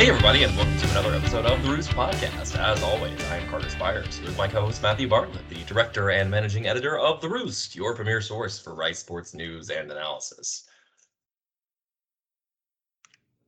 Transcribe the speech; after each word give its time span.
Hey, 0.00 0.08
everybody, 0.08 0.44
and 0.44 0.56
welcome 0.56 0.78
to 0.78 0.90
another 0.92 1.14
episode 1.14 1.44
of 1.44 1.62
the 1.62 1.68
Roost 1.68 1.90
Podcast. 1.90 2.58
As 2.58 2.82
always, 2.82 3.22
I 3.24 3.36
am 3.36 3.46
Carter 3.50 3.68
Spires 3.68 4.18
with 4.22 4.34
my 4.34 4.48
co 4.48 4.62
host 4.62 4.82
Matthew 4.82 5.06
Bartlett, 5.06 5.46
the 5.50 5.62
director 5.64 6.08
and 6.08 6.30
managing 6.30 6.66
editor 6.66 6.98
of 6.98 7.20
The 7.20 7.28
Roost, 7.28 7.76
your 7.76 7.94
premier 7.94 8.22
source 8.22 8.58
for 8.58 8.74
Rice 8.74 9.00
sports 9.00 9.34
news 9.34 9.68
and 9.68 9.92
analysis. 9.92 10.66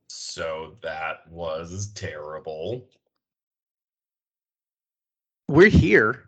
So 0.09 0.75
that 0.83 1.27
was 1.27 1.91
terrible. 1.95 2.87
We're 5.47 5.69
here 5.69 6.25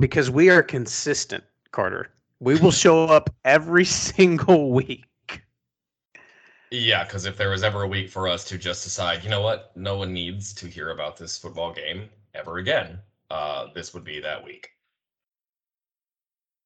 because 0.00 0.28
we 0.28 0.50
are 0.50 0.64
consistent, 0.64 1.44
Carter. 1.70 2.10
We 2.40 2.58
will 2.58 2.72
show 2.72 3.04
up 3.04 3.30
every 3.44 3.84
single 3.84 4.72
week. 4.72 5.04
Yeah, 6.76 7.04
because 7.04 7.24
if 7.24 7.38
there 7.38 7.48
was 7.48 7.62
ever 7.62 7.82
a 7.82 7.88
week 7.88 8.10
for 8.10 8.28
us 8.28 8.44
to 8.44 8.58
just 8.58 8.84
decide, 8.84 9.24
you 9.24 9.30
know 9.30 9.40
what, 9.40 9.74
no 9.76 9.96
one 9.96 10.12
needs 10.12 10.52
to 10.54 10.66
hear 10.66 10.90
about 10.90 11.16
this 11.16 11.38
football 11.38 11.72
game 11.72 12.10
ever 12.34 12.58
again, 12.58 12.98
uh, 13.30 13.68
this 13.74 13.94
would 13.94 14.04
be 14.04 14.20
that 14.20 14.44
week. 14.44 14.70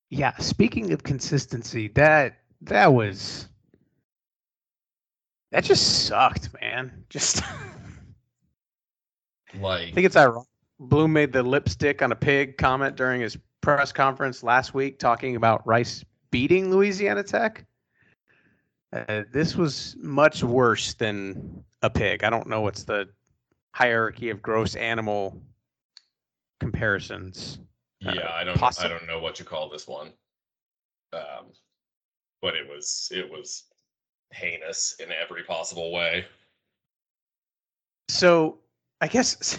Yeah, 0.08 0.36
speaking 0.38 0.92
of 0.92 1.04
consistency, 1.04 1.88
that 1.94 2.38
that 2.62 2.92
was 2.92 3.46
that 5.52 5.62
just 5.62 6.06
sucked, 6.06 6.48
man. 6.60 7.04
Just 7.08 7.42
like 9.60 9.90
I 9.90 9.92
think 9.92 10.06
it's 10.06 10.16
ironic. 10.16 10.48
Bloom 10.80 11.12
made 11.12 11.32
the 11.32 11.42
lipstick 11.42 12.02
on 12.02 12.10
a 12.10 12.16
pig 12.16 12.56
comment 12.56 12.96
during 12.96 13.20
his 13.20 13.38
press 13.60 13.92
conference 13.92 14.42
last 14.42 14.74
week, 14.74 14.98
talking 14.98 15.36
about 15.36 15.64
Rice 15.64 16.04
beating 16.32 16.70
Louisiana 16.70 17.22
Tech. 17.22 17.64
Uh, 18.92 19.22
this 19.32 19.56
was 19.56 19.96
much 20.00 20.42
worse 20.42 20.94
than 20.94 21.64
a 21.82 21.90
pig. 21.90 22.24
I 22.24 22.30
don't 22.30 22.48
know 22.48 22.60
what's 22.60 22.84
the 22.84 23.08
hierarchy 23.72 24.30
of 24.30 24.42
gross 24.42 24.74
animal 24.74 25.40
comparisons. 26.58 27.58
Yeah, 28.00 28.12
uh, 28.12 28.32
I 28.32 28.44
don't 28.44 28.58
possi- 28.58 28.84
I 28.84 28.88
don't 28.88 29.06
know 29.06 29.20
what 29.20 29.38
you 29.38 29.44
call 29.44 29.68
this 29.68 29.86
one. 29.86 30.12
Um 31.12 31.52
but 32.42 32.54
it 32.54 32.68
was 32.68 33.10
it 33.14 33.30
was 33.30 33.64
heinous 34.32 34.96
in 35.00 35.10
every 35.12 35.42
possible 35.44 35.92
way. 35.92 36.24
So 38.08 38.58
I 39.00 39.08
guess 39.08 39.58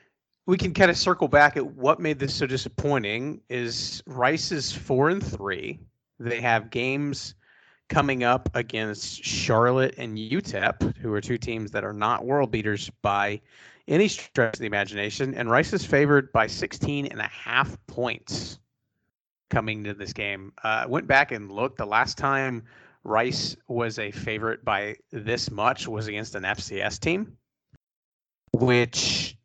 we 0.46 0.56
can 0.56 0.72
kind 0.74 0.90
of 0.90 0.96
circle 0.96 1.28
back 1.28 1.56
at 1.56 1.66
what 1.66 2.00
made 2.00 2.18
this 2.18 2.34
so 2.34 2.46
disappointing 2.46 3.40
is 3.48 4.02
Rice 4.06 4.52
is 4.52 4.72
four 4.72 5.10
and 5.10 5.24
three. 5.24 5.80
They 6.18 6.40
have 6.40 6.70
games 6.70 7.34
coming 7.92 8.24
up 8.24 8.48
against 8.54 9.22
Charlotte 9.22 9.94
and 9.98 10.16
UTEP, 10.16 10.96
who 10.96 11.12
are 11.12 11.20
two 11.20 11.36
teams 11.36 11.70
that 11.72 11.84
are 11.84 11.92
not 11.92 12.24
world 12.24 12.50
beaters 12.50 12.90
by 13.02 13.38
any 13.86 14.08
stretch 14.08 14.54
of 14.54 14.60
the 14.60 14.66
imagination. 14.66 15.34
And 15.34 15.50
Rice 15.50 15.74
is 15.74 15.84
favored 15.84 16.32
by 16.32 16.46
16 16.46 17.06
and 17.06 17.20
a 17.20 17.28
half 17.28 17.76
points 17.86 18.58
coming 19.50 19.84
to 19.84 19.92
this 19.92 20.14
game. 20.14 20.54
Uh, 20.64 20.84
I 20.84 20.86
went 20.86 21.06
back 21.06 21.32
and 21.32 21.52
looked. 21.52 21.76
The 21.76 21.84
last 21.84 22.16
time 22.16 22.64
Rice 23.04 23.56
was 23.68 23.98
a 23.98 24.10
favorite 24.10 24.64
by 24.64 24.96
this 25.10 25.50
much 25.50 25.86
was 25.86 26.06
against 26.08 26.34
an 26.34 26.44
FCS 26.44 26.98
team, 26.98 27.36
which, 28.54 29.36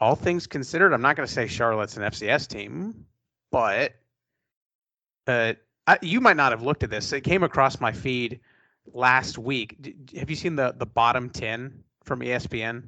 all 0.00 0.16
things 0.16 0.48
considered, 0.48 0.92
I'm 0.92 1.02
not 1.02 1.14
going 1.14 1.26
to 1.26 1.32
say 1.32 1.46
Charlotte's 1.46 1.96
an 1.96 2.02
FCS 2.02 2.48
team, 2.48 3.06
but 3.52 3.94
uh, 5.28 5.52
I, 5.86 5.98
you 6.02 6.20
might 6.20 6.36
not 6.36 6.52
have 6.52 6.62
looked 6.62 6.82
at 6.82 6.90
this. 6.90 7.12
It 7.12 7.22
came 7.22 7.42
across 7.42 7.80
my 7.80 7.92
feed 7.92 8.40
last 8.92 9.38
week. 9.38 9.76
D- 9.80 9.94
have 10.18 10.28
you 10.30 10.36
seen 10.36 10.56
the 10.56 10.74
the 10.78 10.86
bottom 10.86 11.30
ten 11.30 11.82
from 12.04 12.20
ESPN 12.20 12.82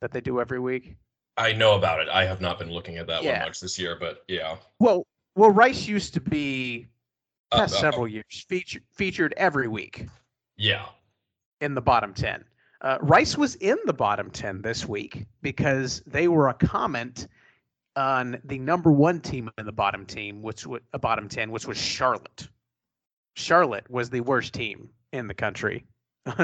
that 0.00 0.12
they 0.12 0.20
do 0.20 0.40
every 0.40 0.58
week? 0.58 0.96
I 1.36 1.52
know 1.52 1.74
about 1.76 2.00
it. 2.00 2.08
I 2.08 2.24
have 2.24 2.40
not 2.40 2.58
been 2.58 2.70
looking 2.70 2.96
at 2.98 3.06
that 3.06 3.22
Yeah. 3.22 3.38
one 3.40 3.48
much 3.48 3.60
this 3.60 3.78
year, 3.78 3.96
but 3.98 4.24
yeah. 4.28 4.56
Well, 4.78 5.06
well, 5.36 5.50
Rice 5.50 5.86
used 5.86 6.14
to 6.14 6.20
be 6.20 6.86
Uh, 7.52 7.58
past 7.60 7.74
uh, 7.76 7.80
several 7.80 8.08
years 8.08 8.44
featured 8.48 8.82
featured 8.92 9.34
every 9.36 9.68
week 9.68 10.06
yeah. 10.56 10.86
in 11.60 11.74
the 11.74 11.80
bottom 11.82 12.14
ten. 12.14 12.44
Uh, 12.82 12.96
Rice 13.02 13.36
was 13.36 13.56
in 13.56 13.76
the 13.84 13.92
bottom 13.92 14.30
ten 14.30 14.62
this 14.62 14.86
week 14.86 15.26
because 15.42 16.02
they 16.06 16.28
were 16.28 16.48
a 16.48 16.54
comment 16.54 17.28
on 17.96 18.40
the 18.44 18.58
number 18.58 18.90
one 18.92 19.20
team 19.20 19.50
in 19.58 19.66
the 19.66 19.72
bottom 19.72 20.06
team, 20.06 20.42
which 20.42 20.66
was 20.66 20.80
a 20.92 20.98
bottom 20.98 21.28
ten, 21.28 21.50
which 21.50 21.66
was 21.66 21.78
Charlotte. 21.78 22.48
Charlotte 23.34 23.88
was 23.90 24.10
the 24.10 24.20
worst 24.20 24.52
team 24.52 24.88
in 25.12 25.26
the 25.26 25.34
country 25.34 25.84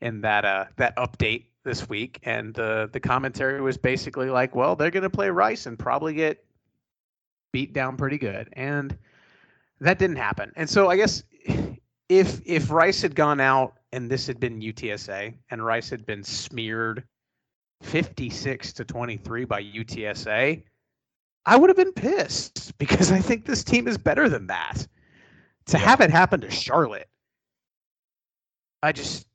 in 0.00 0.20
that 0.20 0.44
uh, 0.44 0.64
that 0.76 0.96
update 0.96 1.46
this 1.64 1.88
week, 1.88 2.18
and 2.22 2.54
the 2.54 2.88
the 2.92 3.00
commentary 3.00 3.60
was 3.60 3.76
basically 3.76 4.30
like, 4.30 4.54
well, 4.54 4.76
they're 4.76 4.90
going 4.90 5.02
to 5.02 5.10
play 5.10 5.30
Rice 5.30 5.66
and 5.66 5.78
probably 5.78 6.14
get 6.14 6.44
beat 7.52 7.72
down 7.72 7.96
pretty 7.96 8.18
good, 8.18 8.48
and 8.54 8.96
that 9.80 9.98
didn't 9.98 10.16
happen. 10.16 10.52
And 10.56 10.68
so 10.68 10.88
I 10.88 10.96
guess 10.96 11.22
if 12.08 12.40
if 12.44 12.70
Rice 12.70 13.02
had 13.02 13.14
gone 13.14 13.40
out 13.40 13.74
and 13.92 14.10
this 14.10 14.26
had 14.26 14.40
been 14.40 14.60
UTSA 14.60 15.34
and 15.50 15.64
Rice 15.64 15.90
had 15.90 16.04
been 16.06 16.22
smeared 16.22 17.04
56 17.82 18.72
to 18.74 18.84
23 18.84 19.44
by 19.44 19.62
UTSA, 19.62 20.64
I 21.46 21.56
would 21.56 21.70
have 21.70 21.76
been 21.76 21.92
pissed 21.92 22.76
because 22.78 23.12
I 23.12 23.20
think 23.20 23.44
this 23.46 23.64
team 23.64 23.88
is 23.88 23.98
better 23.98 24.28
than 24.28 24.46
that. 24.48 24.86
To 25.66 25.78
Yeah. 25.78 25.78
have 25.78 26.00
it 26.00 26.10
happen 26.10 26.40
to 26.40 26.50
Charlotte, 26.50 27.08
I 28.82 28.92
just 28.92 29.26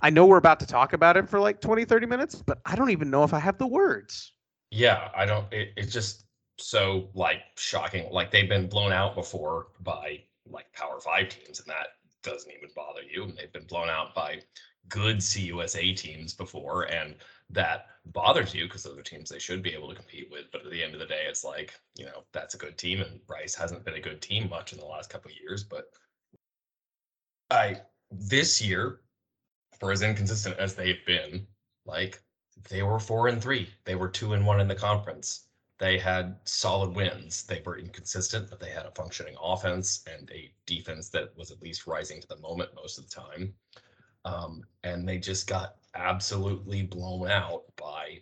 I 0.00 0.10
know 0.10 0.26
we're 0.26 0.36
about 0.38 0.60
to 0.60 0.66
talk 0.66 0.92
about 0.92 1.16
it 1.16 1.28
for 1.28 1.40
like 1.40 1.60
20 1.60 1.84
30 1.84 2.06
minutes, 2.06 2.42
but 2.42 2.60
I 2.66 2.76
don't 2.76 2.90
even 2.90 3.10
know 3.10 3.24
if 3.24 3.32
I 3.32 3.38
have 3.38 3.58
the 3.58 3.66
words. 3.66 4.32
Yeah, 4.70 5.10
I 5.14 5.24
don't 5.26 5.50
it, 5.52 5.72
it's 5.76 5.92
just 5.92 6.26
so 6.58 7.10
like 7.14 7.42
shocking. 7.56 8.10
Like 8.12 8.30
they've 8.30 8.48
been 8.48 8.68
blown 8.68 8.92
out 8.92 9.14
before 9.14 9.68
by 9.80 10.22
like 10.46 10.72
power 10.72 11.00
five 11.00 11.28
teams, 11.28 11.60
and 11.60 11.68
that 11.68 11.88
doesn't 12.22 12.50
even 12.52 12.70
bother 12.74 13.02
you. 13.02 13.24
And 13.24 13.36
they've 13.36 13.52
been 13.52 13.66
blown 13.66 13.88
out 13.88 14.14
by 14.14 14.40
good 14.88 15.18
CUSA 15.18 15.96
teams 15.96 16.34
before, 16.34 16.82
and 16.84 17.14
that 17.50 17.86
bothers 18.06 18.54
you 18.54 18.64
because 18.64 18.82
those 18.82 18.98
are 18.98 19.02
teams 19.02 19.28
they 19.28 19.38
should 19.38 19.62
be 19.62 19.74
able 19.74 19.88
to 19.88 19.94
compete 19.94 20.28
with. 20.30 20.44
But 20.52 20.64
at 20.64 20.70
the 20.70 20.82
end 20.82 20.94
of 20.94 21.00
the 21.00 21.06
day, 21.06 21.24
it's 21.28 21.44
like, 21.44 21.74
you 21.96 22.06
know, 22.06 22.24
that's 22.32 22.54
a 22.54 22.58
good 22.58 22.78
team, 22.78 23.00
and 23.00 23.20
Rice 23.28 23.54
hasn't 23.54 23.84
been 23.84 23.94
a 23.94 24.00
good 24.00 24.22
team 24.22 24.48
much 24.48 24.72
in 24.72 24.78
the 24.78 24.86
last 24.86 25.10
couple 25.10 25.30
of 25.30 25.36
years. 25.40 25.64
But 25.64 25.86
I 27.50 27.80
this 28.10 28.62
year, 28.62 29.00
for 29.78 29.92
as 29.92 30.02
inconsistent 30.02 30.58
as 30.58 30.74
they've 30.74 31.04
been, 31.06 31.46
like 31.86 32.22
they 32.70 32.82
were 32.82 32.98
four 32.98 33.28
and 33.28 33.42
three. 33.42 33.68
They 33.84 33.94
were 33.94 34.08
two 34.08 34.32
and 34.32 34.46
one 34.46 34.60
in 34.60 34.68
the 34.68 34.74
conference. 34.74 35.48
They 35.78 35.98
had 35.98 36.36
solid 36.44 36.94
wins. 36.94 37.42
They 37.42 37.60
were 37.64 37.78
inconsistent, 37.78 38.48
but 38.48 38.60
they 38.60 38.70
had 38.70 38.86
a 38.86 38.92
functioning 38.92 39.34
offense 39.42 40.04
and 40.06 40.30
a 40.30 40.52
defense 40.66 41.08
that 41.10 41.36
was 41.36 41.50
at 41.50 41.60
least 41.60 41.86
rising 41.86 42.20
to 42.20 42.28
the 42.28 42.38
moment 42.38 42.74
most 42.74 42.96
of 42.96 43.08
the 43.08 43.14
time. 43.14 43.54
Um, 44.24 44.62
and 44.82 45.08
they 45.08 45.18
just 45.18 45.46
got 45.46 45.76
absolutely 45.94 46.82
blown 46.82 47.30
out 47.30 47.64
by 47.76 48.20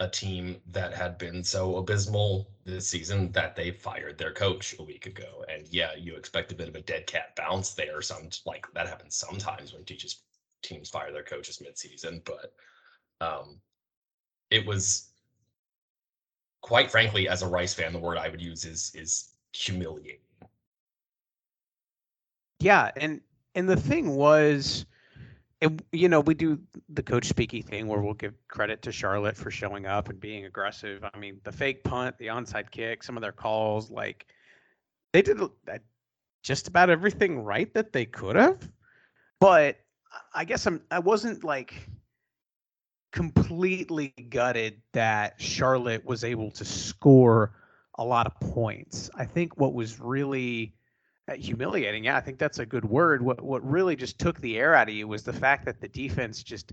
a 0.00 0.08
team 0.08 0.56
that 0.66 0.92
had 0.92 1.16
been 1.16 1.44
so 1.44 1.76
abysmal 1.76 2.50
this 2.64 2.88
season 2.88 3.30
that 3.32 3.54
they 3.54 3.70
fired 3.70 4.18
their 4.18 4.32
coach 4.32 4.74
a 4.78 4.82
week 4.82 5.06
ago. 5.06 5.44
And 5.48 5.66
yeah, 5.70 5.94
you 5.96 6.16
expect 6.16 6.52
a 6.52 6.56
bit 6.56 6.68
of 6.68 6.74
a 6.74 6.80
dead 6.80 7.06
cat 7.06 7.36
bounce 7.36 7.74
there. 7.74 8.02
Some 8.02 8.28
like 8.44 8.66
that 8.74 8.88
happens 8.88 9.16
sometimes 9.16 9.72
when 9.72 9.84
teams 9.84 10.90
fire 10.90 11.12
their 11.12 11.22
coaches 11.22 11.62
midseason, 11.64 12.22
but 12.24 12.52
um, 13.24 13.60
it 14.50 14.66
was 14.66 15.12
quite 16.62 16.90
frankly, 16.90 17.28
as 17.28 17.42
a 17.42 17.48
Rice 17.48 17.74
fan, 17.74 17.92
the 17.92 17.98
word 17.98 18.16
I 18.16 18.28
would 18.28 18.40
use 18.40 18.64
is 18.64 18.90
is 18.94 19.34
humiliating. 19.52 20.20
Yeah, 22.60 22.90
and 22.96 23.20
and 23.54 23.68
the 23.68 23.76
thing 23.76 24.14
was, 24.14 24.86
it, 25.62 25.80
you 25.92 26.08
know, 26.08 26.20
we 26.20 26.34
do 26.34 26.58
the 26.88 27.04
coach 27.04 27.32
speaky 27.32 27.64
thing 27.64 27.86
where 27.86 28.00
we'll 28.00 28.14
give 28.14 28.34
credit 28.48 28.82
to 28.82 28.90
Charlotte 28.90 29.36
for 29.36 29.48
showing 29.52 29.86
up 29.86 30.08
and 30.08 30.18
being 30.18 30.44
aggressive. 30.44 31.04
I 31.04 31.16
mean, 31.16 31.40
the 31.44 31.52
fake 31.52 31.84
punt, 31.84 32.18
the 32.18 32.26
onside 32.26 32.72
kick, 32.72 33.04
some 33.04 33.16
of 33.16 33.20
their 33.20 33.32
calls, 33.32 33.88
like 33.88 34.26
they 35.12 35.22
did 35.22 35.40
uh, 35.40 35.46
just 36.42 36.66
about 36.66 36.90
everything 36.90 37.44
right 37.44 37.72
that 37.74 37.92
they 37.92 38.04
could 38.04 38.34
have. 38.34 38.68
But 39.38 39.78
I 40.34 40.44
guess 40.44 40.66
I'm 40.66 40.82
I 40.90 40.98
wasn't 40.98 41.44
like 41.44 41.88
completely 43.12 44.08
gutted 44.30 44.82
that 44.94 45.40
Charlotte 45.40 46.04
was 46.04 46.24
able 46.24 46.50
to 46.50 46.64
score 46.64 47.52
a 47.96 48.04
lot 48.04 48.26
of 48.26 48.34
points. 48.40 49.10
I 49.14 49.26
think 49.26 49.56
what 49.58 49.74
was 49.74 50.00
really 50.00 50.74
humiliating, 51.30 52.04
yeah, 52.04 52.16
I 52.16 52.20
think 52.20 52.38
that's 52.38 52.58
a 52.58 52.66
good 52.66 52.84
word. 52.84 53.22
What 53.22 53.40
what 53.42 53.68
really 53.68 53.96
just 53.96 54.18
took 54.18 54.40
the 54.40 54.58
air 54.58 54.74
out 54.74 54.88
of 54.88 54.94
you 54.94 55.06
was 55.08 55.22
the 55.22 55.32
fact 55.32 55.64
that 55.66 55.80
the 55.80 55.88
defense 55.88 56.42
just 56.42 56.72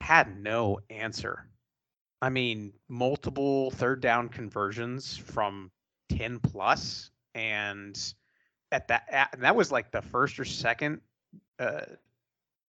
had 0.00 0.38
no 0.40 0.80
answer. 0.90 1.48
I 2.20 2.30
mean, 2.30 2.72
multiple 2.88 3.70
third 3.72 4.00
down 4.00 4.28
conversions 4.28 5.16
from 5.16 5.70
10 6.10 6.40
plus 6.40 7.10
and 7.34 8.14
at 8.72 8.88
that 8.88 9.04
at, 9.10 9.34
and 9.34 9.42
that 9.42 9.56
was 9.56 9.70
like 9.70 9.90
the 9.90 10.02
first 10.02 10.38
or 10.38 10.44
second 10.44 11.00
uh, 11.58 11.82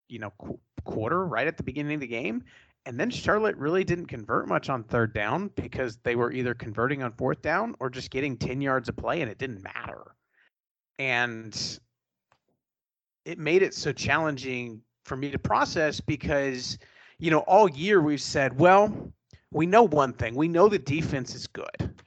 you 0.09 0.19
know 0.19 0.33
qu- 0.39 0.59
quarter 0.85 1.27
right 1.27 1.47
at 1.47 1.57
the 1.57 1.63
beginning 1.63 1.95
of 1.95 2.01
the 2.01 2.07
game. 2.07 2.45
And 2.87 3.01
then 3.01 3.09
Charlotte 3.09 3.57
really 3.57 3.83
didn't 3.83 4.07
convert 4.07 4.47
much 4.47 4.69
on 4.69 4.85
third 4.85 5.15
down 5.15 5.49
because 5.57 5.97
they 6.03 6.17
were 6.17 6.31
either 6.31 6.53
converting 6.53 7.03
on 7.03 7.13
fourth 7.13 7.41
down 7.41 7.75
or 7.81 7.89
just 7.89 8.11
getting 8.11 8.37
10 8.37 8.61
yards 8.61 8.91
of 8.91 8.97
play 8.97 9.23
and 9.23 9.31
it 9.31 9.39
didn't 9.39 9.63
matter. 9.63 10.15
And 10.99 11.79
it 13.25 13.39
made 13.39 13.63
it 13.63 13.75
so 13.75 13.93
challenging 13.93 14.83
for 15.05 15.17
me 15.17 15.31
to 15.31 15.39
process 15.39 16.01
because, 16.01 16.79
you 17.19 17.31
know, 17.31 17.41
all 17.41 17.69
year 17.69 18.01
we've 18.01 18.21
said, 18.21 18.59
well, 18.59 19.13
we 19.51 19.67
know 19.67 19.85
one 19.85 20.13
thing 20.13 20.35
we 20.35 20.49
know 20.49 20.69
the 20.69 20.79
defense 20.79 21.35
is 21.35 21.47
good. 21.47 22.03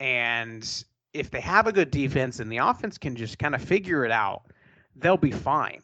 And 0.00 0.84
if 1.12 1.30
they 1.30 1.40
have 1.40 1.66
a 1.66 1.72
good 1.72 1.90
defense 1.90 2.38
and 2.38 2.50
the 2.50 2.58
offense 2.58 2.96
can 2.98 3.16
just 3.16 3.38
kind 3.38 3.54
of 3.54 3.62
figure 3.62 4.04
it 4.04 4.12
out, 4.12 4.42
they'll 4.96 5.16
be 5.16 5.32
fine. 5.32 5.82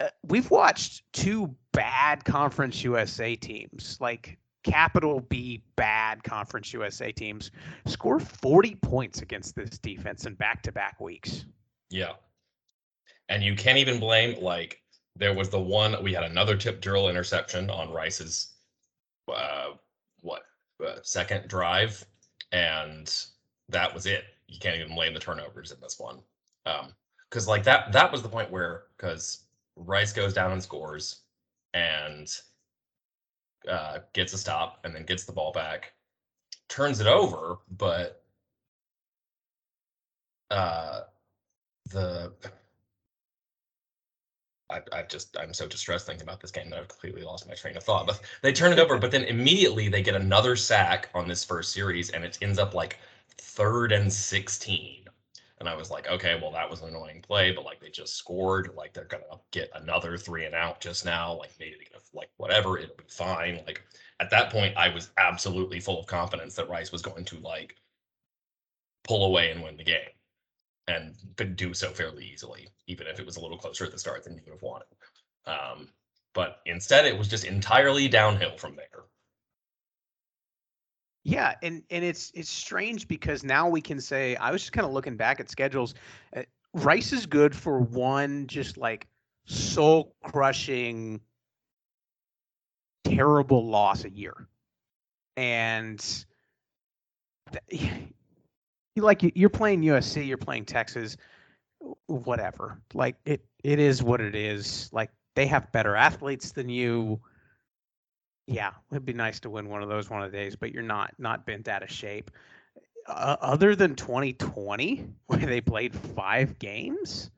Uh, 0.00 0.08
we've 0.24 0.50
watched 0.50 1.04
two 1.12 1.54
bad 1.72 2.24
Conference 2.24 2.82
USA 2.82 3.36
teams, 3.36 3.96
like 4.00 4.38
capital 4.62 5.20
B 5.20 5.62
bad 5.76 6.22
Conference 6.22 6.72
USA 6.72 7.12
teams, 7.12 7.50
score 7.86 8.20
40 8.20 8.76
points 8.76 9.22
against 9.22 9.54
this 9.54 9.78
defense 9.78 10.26
in 10.26 10.34
back 10.34 10.62
to 10.62 10.72
back 10.72 11.00
weeks. 11.00 11.44
Yeah. 11.90 12.12
And 13.28 13.42
you 13.42 13.54
can't 13.54 13.78
even 13.78 13.98
blame, 14.00 14.42
like, 14.42 14.80
there 15.16 15.34
was 15.34 15.50
the 15.50 15.60
one, 15.60 16.02
we 16.02 16.12
had 16.12 16.24
another 16.24 16.56
tip 16.56 16.80
drill 16.80 17.08
interception 17.08 17.70
on 17.70 17.92
Rice's, 17.92 18.54
uh, 19.32 19.70
what, 20.20 20.42
uh, 20.84 20.96
second 21.02 21.48
drive. 21.48 22.04
And 22.52 23.14
that 23.68 23.92
was 23.92 24.06
it. 24.06 24.24
You 24.48 24.58
can't 24.58 24.76
even 24.76 24.94
blame 24.94 25.14
the 25.14 25.20
turnovers 25.20 25.72
in 25.72 25.80
this 25.80 25.98
one. 25.98 26.20
Um, 26.66 26.94
because 27.30 27.48
like 27.48 27.64
that, 27.64 27.92
that 27.92 28.12
was 28.12 28.22
the 28.22 28.28
point 28.28 28.50
where, 28.50 28.84
because 28.96 29.44
Rice 29.76 30.12
goes 30.12 30.34
down 30.34 30.52
and 30.52 30.62
scores 30.62 31.22
and 31.72 32.30
uh, 33.68 33.98
gets 34.12 34.32
a 34.32 34.38
stop 34.38 34.78
and 34.84 34.94
then 34.94 35.04
gets 35.04 35.24
the 35.24 35.32
ball 35.32 35.52
back, 35.52 35.92
turns 36.68 37.00
it 37.00 37.06
over, 37.06 37.56
but 37.70 38.22
uh, 40.50 41.00
the 41.90 42.32
I, 44.70 44.80
I 44.92 45.02
just 45.02 45.36
I'm 45.38 45.52
so 45.54 45.66
distressed 45.66 46.06
thinking 46.06 46.22
about 46.22 46.40
this 46.40 46.50
game 46.50 46.70
that 46.70 46.78
I've 46.78 46.88
completely 46.88 47.22
lost 47.22 47.46
my 47.46 47.54
train 47.54 47.76
of 47.76 47.82
thought. 47.84 48.06
But 48.06 48.20
they 48.42 48.52
turn 48.52 48.72
it 48.72 48.78
over, 48.78 48.98
but 48.98 49.10
then 49.10 49.24
immediately 49.24 49.88
they 49.88 50.02
get 50.02 50.14
another 50.14 50.56
sack 50.56 51.10
on 51.14 51.28
this 51.28 51.44
first 51.44 51.72
series, 51.72 52.10
and 52.10 52.24
it 52.24 52.38
ends 52.42 52.58
up 52.58 52.74
like 52.74 52.98
third 53.38 53.92
and 53.92 54.12
sixteen. 54.12 55.01
And 55.62 55.68
I 55.68 55.76
was 55.76 55.92
like, 55.92 56.08
okay, 56.08 56.36
well, 56.42 56.50
that 56.50 56.68
was 56.68 56.82
an 56.82 56.88
annoying 56.88 57.22
play, 57.22 57.52
but 57.52 57.64
like 57.64 57.78
they 57.78 57.88
just 57.88 58.16
scored. 58.16 58.70
Like 58.76 58.92
they're 58.92 59.04
gonna 59.04 59.22
get 59.52 59.70
another 59.76 60.18
three 60.18 60.44
and 60.44 60.56
out 60.56 60.80
just 60.80 61.04
now. 61.04 61.34
Like 61.38 61.52
maybe 61.60 61.86
gonna 61.88 62.02
like 62.12 62.30
whatever, 62.36 62.78
it'll 62.78 62.96
be 62.96 63.04
fine. 63.06 63.62
Like 63.64 63.80
at 64.18 64.28
that 64.30 64.50
point, 64.50 64.76
I 64.76 64.88
was 64.88 65.10
absolutely 65.18 65.78
full 65.78 66.00
of 66.00 66.06
confidence 66.08 66.56
that 66.56 66.68
Rice 66.68 66.90
was 66.90 67.00
going 67.00 67.24
to 67.26 67.38
like 67.38 67.76
pull 69.04 69.24
away 69.24 69.52
and 69.52 69.62
win 69.62 69.76
the 69.76 69.84
game, 69.84 70.10
and 70.88 71.14
could 71.36 71.54
do 71.54 71.74
so 71.74 71.90
fairly 71.90 72.24
easily, 72.26 72.66
even 72.88 73.06
if 73.06 73.20
it 73.20 73.26
was 73.26 73.36
a 73.36 73.40
little 73.40 73.56
closer 73.56 73.84
at 73.84 73.92
the 73.92 73.98
start 74.00 74.24
than 74.24 74.34
you 74.34 74.40
would 74.44 74.54
have 74.54 74.62
wanted. 74.62 74.88
Um, 75.46 75.90
but 76.34 76.58
instead, 76.66 77.06
it 77.06 77.16
was 77.16 77.28
just 77.28 77.44
entirely 77.44 78.08
downhill 78.08 78.58
from 78.58 78.74
there. 78.74 79.04
Yeah, 81.24 81.54
and 81.62 81.82
and 81.90 82.04
it's 82.04 82.32
it's 82.34 82.50
strange 82.50 83.06
because 83.06 83.44
now 83.44 83.68
we 83.68 83.80
can 83.80 84.00
say 84.00 84.34
I 84.36 84.50
was 84.50 84.62
just 84.62 84.72
kind 84.72 84.86
of 84.86 84.92
looking 84.92 85.16
back 85.16 85.38
at 85.40 85.48
schedules. 85.48 85.94
Uh, 86.36 86.42
Rice 86.74 87.12
is 87.12 87.26
good 87.26 87.54
for 87.54 87.78
one 87.80 88.46
just 88.48 88.76
like 88.76 89.06
soul 89.44 90.14
crushing 90.24 91.20
terrible 93.04 93.66
loss 93.68 94.04
a 94.04 94.10
year. 94.10 94.48
And 95.36 96.04
you 97.70 99.02
like 99.02 99.22
you- 99.22 99.32
you're 99.34 99.50
playing 99.50 99.82
USC, 99.82 100.22
you're 100.26 100.36
playing 100.38 100.64
Texas, 100.64 101.16
whatever. 102.06 102.80
Like 102.94 103.16
it 103.24 103.44
it 103.64 103.78
is 103.78 104.02
what 104.02 104.20
it 104.20 104.34
is. 104.34 104.90
Like 104.92 105.10
they 105.34 105.46
have 105.46 105.70
better 105.72 105.96
athletes 105.96 106.52
than 106.52 106.68
you 106.68 107.20
yeah, 108.46 108.72
it'd 108.90 109.04
be 109.04 109.12
nice 109.12 109.40
to 109.40 109.50
win 109.50 109.68
one 109.68 109.82
of 109.82 109.88
those 109.88 110.10
one 110.10 110.22
of 110.22 110.30
the 110.30 110.36
days, 110.36 110.56
but 110.56 110.72
you're 110.72 110.82
not 110.82 111.14
not 111.18 111.46
bent 111.46 111.68
out 111.68 111.82
of 111.82 111.90
shape. 111.90 112.30
Uh, 113.06 113.36
other 113.40 113.74
than 113.74 113.94
2020, 113.94 115.04
where 115.26 115.38
they 115.40 115.60
played 115.60 115.94
five 115.94 116.58
games, 116.58 117.30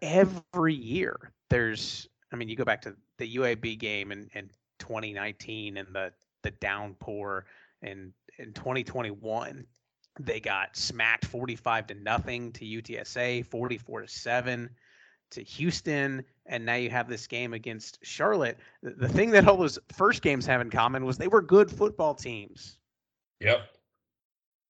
every 0.00 0.74
year 0.74 1.32
there's. 1.50 2.08
I 2.32 2.36
mean, 2.36 2.48
you 2.48 2.56
go 2.56 2.64
back 2.64 2.80
to 2.82 2.94
the 3.18 3.36
UAB 3.36 3.78
game 3.78 4.10
in, 4.10 4.30
in 4.34 4.48
2019 4.78 5.76
and 5.76 5.94
the 5.94 6.12
the 6.42 6.50
downpour, 6.52 7.44
and 7.82 8.12
in 8.38 8.52
2021 8.52 9.66
they 10.20 10.40
got 10.40 10.76
smacked 10.76 11.24
45 11.24 11.86
to 11.86 11.94
nothing 11.94 12.52
to 12.52 12.64
UTSA, 12.64 13.46
44 13.46 14.02
to 14.02 14.08
seven 14.08 14.70
to 15.32 15.42
Houston, 15.42 16.24
and 16.46 16.64
now 16.64 16.74
you 16.74 16.90
have 16.90 17.08
this 17.08 17.26
game 17.26 17.52
against 17.52 17.98
Charlotte. 18.02 18.58
The, 18.82 19.08
thing 19.08 19.30
that 19.30 19.46
all 19.48 19.56
those 19.56 19.78
first 19.92 20.22
games 20.22 20.46
have 20.46 20.60
in 20.60 20.70
common 20.70 21.04
was 21.04 21.18
they 21.18 21.28
were 21.28 21.42
good 21.42 21.70
football 21.70 22.14
teams. 22.14 22.78
Yep. 23.40 23.68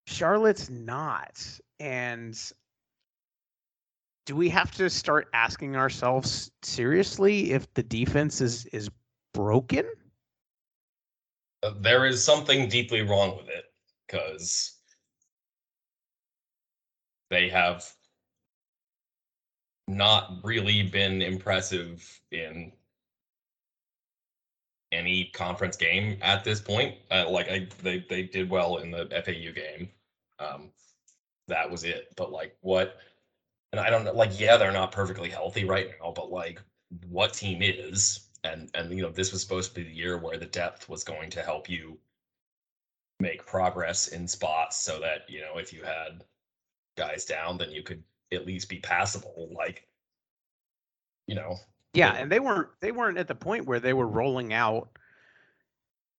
Charlotte's 0.06 0.70
not. 0.70 1.44
And 1.78 2.38
do 4.26 4.36
we 4.36 4.48
have 4.48 4.70
to 4.72 4.88
start 4.88 5.28
asking 5.32 5.76
ourselves 5.76 6.50
seriously 6.62 7.52
if 7.52 7.72
the 7.74 7.82
defense 7.82 8.40
is 8.40 8.66
is 8.66 8.88
broken? 9.34 9.86
Uh, 11.62 11.74
There 11.80 12.06
is 12.06 12.22
something 12.22 12.68
deeply 12.68 13.02
wrong 13.02 13.36
with 13.36 13.48
it 13.48 13.64
because 14.06 14.78
they 17.30 17.48
have 17.48 17.90
not 19.96 20.38
really 20.42 20.82
been 20.82 21.22
impressive 21.22 22.20
in 22.30 22.72
any 24.92 25.30
conference 25.32 25.76
game 25.76 26.18
at 26.20 26.44
this 26.44 26.60
point. 26.60 26.96
Uh, 27.10 27.28
like 27.28 27.48
I, 27.50 27.66
they 27.82 28.04
they 28.08 28.22
did 28.24 28.50
well 28.50 28.76
in 28.76 28.90
the 28.90 29.06
FAU 29.24 29.52
game. 29.52 29.88
Um, 30.38 30.70
that 31.48 31.70
was 31.70 31.84
it. 31.84 32.12
But 32.16 32.30
like 32.30 32.56
what? 32.60 32.98
And 33.72 33.80
I 33.80 33.90
don't 33.90 34.04
know. 34.04 34.12
Like 34.12 34.38
yeah, 34.38 34.56
they're 34.56 34.72
not 34.72 34.92
perfectly 34.92 35.30
healthy 35.30 35.64
right 35.64 35.90
now. 36.00 36.12
But 36.12 36.30
like, 36.30 36.60
what 37.08 37.32
team 37.32 37.62
is? 37.62 38.28
And 38.44 38.70
and 38.74 38.94
you 38.94 39.02
know, 39.02 39.10
this 39.10 39.32
was 39.32 39.40
supposed 39.42 39.70
to 39.70 39.80
be 39.80 39.88
the 39.88 39.94
year 39.94 40.18
where 40.18 40.38
the 40.38 40.46
depth 40.46 40.88
was 40.88 41.04
going 41.04 41.30
to 41.30 41.42
help 41.42 41.68
you 41.68 41.98
make 43.20 43.46
progress 43.46 44.08
in 44.08 44.28
spots, 44.28 44.76
so 44.78 45.00
that 45.00 45.28
you 45.28 45.40
know 45.40 45.58
if 45.58 45.72
you 45.72 45.82
had 45.82 46.24
guys 46.96 47.24
down, 47.24 47.56
then 47.56 47.70
you 47.70 47.82
could 47.82 48.02
at 48.32 48.46
least 48.46 48.68
be 48.68 48.78
passable. 48.78 49.50
Like, 49.54 49.86
you 51.26 51.34
know, 51.34 51.56
Yeah, 51.94 52.14
and 52.14 52.30
they 52.30 52.40
weren't 52.40 52.68
they 52.80 52.92
weren't 52.92 53.18
at 53.18 53.28
the 53.28 53.34
point 53.34 53.66
where 53.66 53.80
they 53.80 53.92
were 53.92 54.06
rolling 54.06 54.52
out 54.52 54.88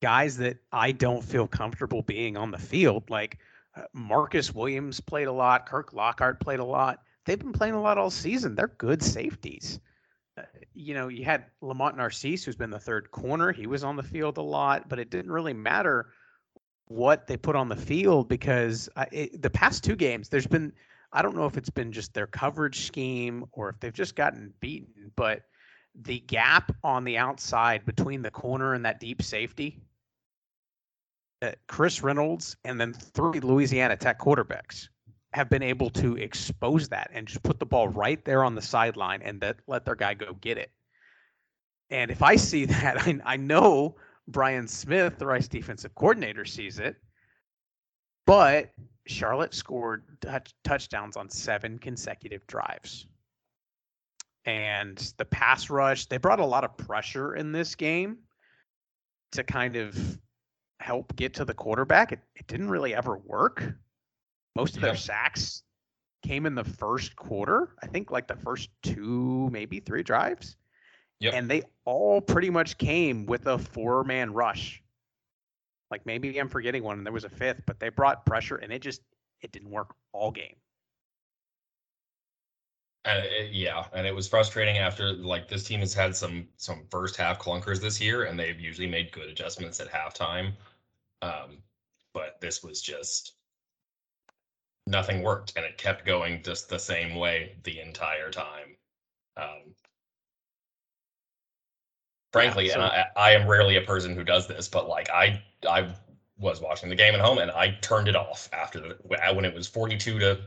guys 0.02 0.38
that 0.38 0.58
I 0.72 0.92
don't 0.92 1.24
feel 1.24 1.48
comfortable 1.48 2.02
being 2.02 2.38
on 2.38 2.52
the 2.52 2.58
field. 2.58 3.10
Like 3.10 3.40
uh, 3.76 3.84
Marcus 3.94 4.54
Williams 4.54 5.00
played 5.00 5.28
a 5.28 5.32
lot, 5.32 5.66
Kirk 5.66 5.94
Lockhart 5.94 6.40
played 6.40 6.60
a 6.60 6.66
lot. 6.66 7.02
They've 7.26 7.40
been 7.40 7.54
playing 7.54 7.74
a 7.74 7.82
lot 7.82 7.98
all 7.98 8.12
season. 8.12 8.54
They're 8.54 8.74
good 8.78 9.02
safeties. 9.02 9.80
Uh, 10.38 10.42
you 10.74 10.94
know, 10.94 11.08
you 11.08 11.24
had 11.24 11.46
Lamont 11.62 11.96
Narcisse, 11.96 12.44
who's 12.44 12.56
been 12.56 12.70
the 12.70 12.80
third 12.80 13.12
corner. 13.12 13.52
He 13.52 13.66
was 13.66 13.84
on 13.84 13.96
the 13.96 14.04
field 14.04 14.38
a 14.38 14.42
lot, 14.42 14.90
but 14.90 15.00
it 15.00 15.10
didn't 15.10 15.32
really 15.32 15.54
matter 15.54 16.08
what 16.88 17.28
they 17.28 17.38
put 17.38 17.56
on 17.56 17.70
the 17.70 17.76
field 17.76 18.28
because 18.28 18.90
I, 18.96 19.08
it, 19.12 19.42
the 19.42 19.50
past 19.50 19.84
two 19.84 19.96
games, 19.96 20.30
there's 20.30 20.48
been 20.48 20.74
I 21.14 21.22
don't 21.22 21.36
know 21.36 21.46
if 21.46 21.58
it's 21.58 21.70
been 21.70 21.92
just 21.92 22.14
their 22.14 22.28
coverage 22.28 22.88
scheme 22.88 23.46
or 23.52 23.70
if 23.70 23.80
they've 23.80 23.94
just 23.94 24.16
gotten 24.16 24.52
beaten, 24.60 25.12
but 25.16 25.44
the 26.02 26.20
gap 26.22 26.76
on 26.84 27.04
the 27.04 27.18
outside 27.18 27.86
between 27.86 28.24
the 28.24 28.32
corner 28.32 28.74
and 28.74 28.84
that 28.84 29.00
deep 29.00 29.22
safety, 29.22 29.80
uh, 31.44 31.52
Chris 31.68 32.02
Reynolds 32.02 32.58
and 32.66 32.82
then 32.82 32.94
three 32.94 33.40
Louisiana 33.40 33.96
Tech 33.96 34.20
quarterbacks 34.20 34.88
have 35.34 35.50
been 35.50 35.62
able 35.64 35.92
to 35.92 36.16
expose 36.18 36.90
that 36.90 37.12
and 37.14 37.28
just 37.28 37.44
put 37.44 37.60
the 37.60 37.66
ball 37.66 37.88
right 37.88 38.24
there 38.26 38.44
on 38.44 38.56
the 38.56 38.62
sideline 38.62 39.22
and 39.22 39.40
that 39.42 39.58
let 39.68 39.86
their 39.86 39.96
guy 39.96 40.16
go 40.16 40.34
get 40.42 40.58
it. 40.58 40.72
And 41.92 42.10
if 42.10 42.24
I 42.24 42.36
see 42.36 42.66
that, 42.66 43.08
I, 43.08 43.20
I 43.24 43.38
know 43.38 43.96
Brian 44.28 44.68
Smith, 44.68 45.20
the 45.20 45.28
Rice 45.28 45.48
defensive 45.48 45.94
coordinator, 45.94 46.46
sees 46.46 46.80
it. 46.80 46.96
But 48.26 48.72
Charlotte 49.06 49.54
scored 49.54 50.04
touch, 50.22 50.54
touchdowns 50.64 51.18
on 51.18 51.30
seven 51.30 51.78
consecutive 51.78 52.46
drives. 52.48 53.06
And 54.46 54.98
the 55.18 55.26
pass 55.26 55.70
rush, 55.70 56.06
they 56.08 56.18
brought 56.18 56.40
a 56.40 56.46
lot 56.46 56.64
of 56.64 56.78
pressure 56.78 57.36
in 57.36 57.52
this 57.52 57.76
game 57.76 58.18
to 59.32 59.44
kind 59.44 59.76
of 59.76 60.20
help 60.80 61.16
get 61.16 61.34
to 61.36 61.46
the 61.46 61.54
quarterback. 61.54 62.12
It, 62.12 62.20
it 62.36 62.48
didn't 62.48 62.70
really 62.70 62.94
ever 62.94 63.18
work. 63.18 63.64
Most 64.56 64.76
of 64.76 64.82
their 64.82 64.96
sacks 64.96 65.64
came 66.24 66.46
in 66.46 66.56
the 66.56 66.64
first 66.64 67.16
quarter. 67.16 67.76
I 67.82 67.88
think 67.88 68.12
like 68.12 68.28
the 68.28 68.36
first 68.36 68.70
two, 68.84 69.50
maybe 69.52 69.80
three 69.80 70.04
drives. 70.04 70.58
Yep. 71.20 71.34
And 71.34 71.50
they 71.50 71.64
all 71.86 72.22
pretty 72.22 72.50
much 72.50 72.78
came 72.78 73.26
with 73.26 73.48
a 73.48 73.58
four 73.58 74.04
man 74.04 74.34
rush. 74.34 74.83
Like 75.94 76.08
maybe 76.08 76.40
I'm 76.40 76.50
forgetting 76.50 76.84
one 76.84 76.98
and 76.98 77.06
there 77.06 77.14
was 77.14 77.24
a 77.24 77.30
fifth, 77.30 77.62
but 77.68 77.80
they 77.80 77.90
brought 77.90 78.26
pressure 78.26 78.56
and 78.56 78.74
it 78.74 78.82
just 78.82 79.02
it 79.44 79.52
didn't 79.52 79.70
work 79.70 79.94
all 80.12 80.32
game. 80.32 80.56
And 83.06 83.24
it, 83.24 83.52
yeah, 83.52 83.86
and 83.94 84.08
it 84.08 84.16
was 84.16 84.28
frustrating 84.28 84.80
after 84.80 85.14
like 85.14 85.48
this 85.48 85.64
team 85.64 85.82
has 85.82 85.94
had 85.94 86.16
some 86.16 86.48
some 86.58 86.86
first 86.90 87.16
half 87.16 87.38
clunkers 87.38 87.80
this 87.80 88.02
year, 88.02 88.24
and 88.24 88.40
they've 88.40 88.60
usually 88.60 88.88
made 88.88 89.12
good 89.12 89.30
adjustments 89.30 89.80
at 89.80 89.88
halftime. 89.88 90.54
Um, 91.22 91.60
but 92.12 92.42
this 92.42 92.64
was 92.64 92.82
just 92.82 93.36
nothing 94.88 95.22
worked, 95.22 95.54
and 95.56 95.64
it 95.64 95.78
kept 95.78 96.08
going 96.08 96.42
just 96.42 96.70
the 96.70 96.80
same 96.80 97.14
way 97.14 97.58
the 97.66 97.80
entire 97.82 98.32
time. 98.32 98.78
Um, 99.38 99.76
frankly, 102.34 102.70
so- 102.70 102.76
and 102.76 102.84
I, 102.84 103.06
I 103.16 103.32
am 103.32 103.48
rarely 103.48 103.78
a 103.78 103.82
person 103.82 104.16
who 104.16 104.24
does 104.26 104.48
this, 104.48 104.68
but 104.68 104.90
like 104.90 105.10
I 105.12 105.42
I 105.70 105.96
was 106.38 106.62
watching 106.62 106.90
the 106.90 106.96
game 106.96 107.14
at 107.16 107.22
home 107.22 107.38
and 107.40 107.52
I 107.52 107.78
turned 107.82 108.08
it 108.10 108.16
off 108.16 108.50
after 108.54 108.80
the 108.82 108.98
when 109.34 109.46
it 109.46 109.54
was 109.54 109.68
42 109.68 110.20
to 110.20 110.42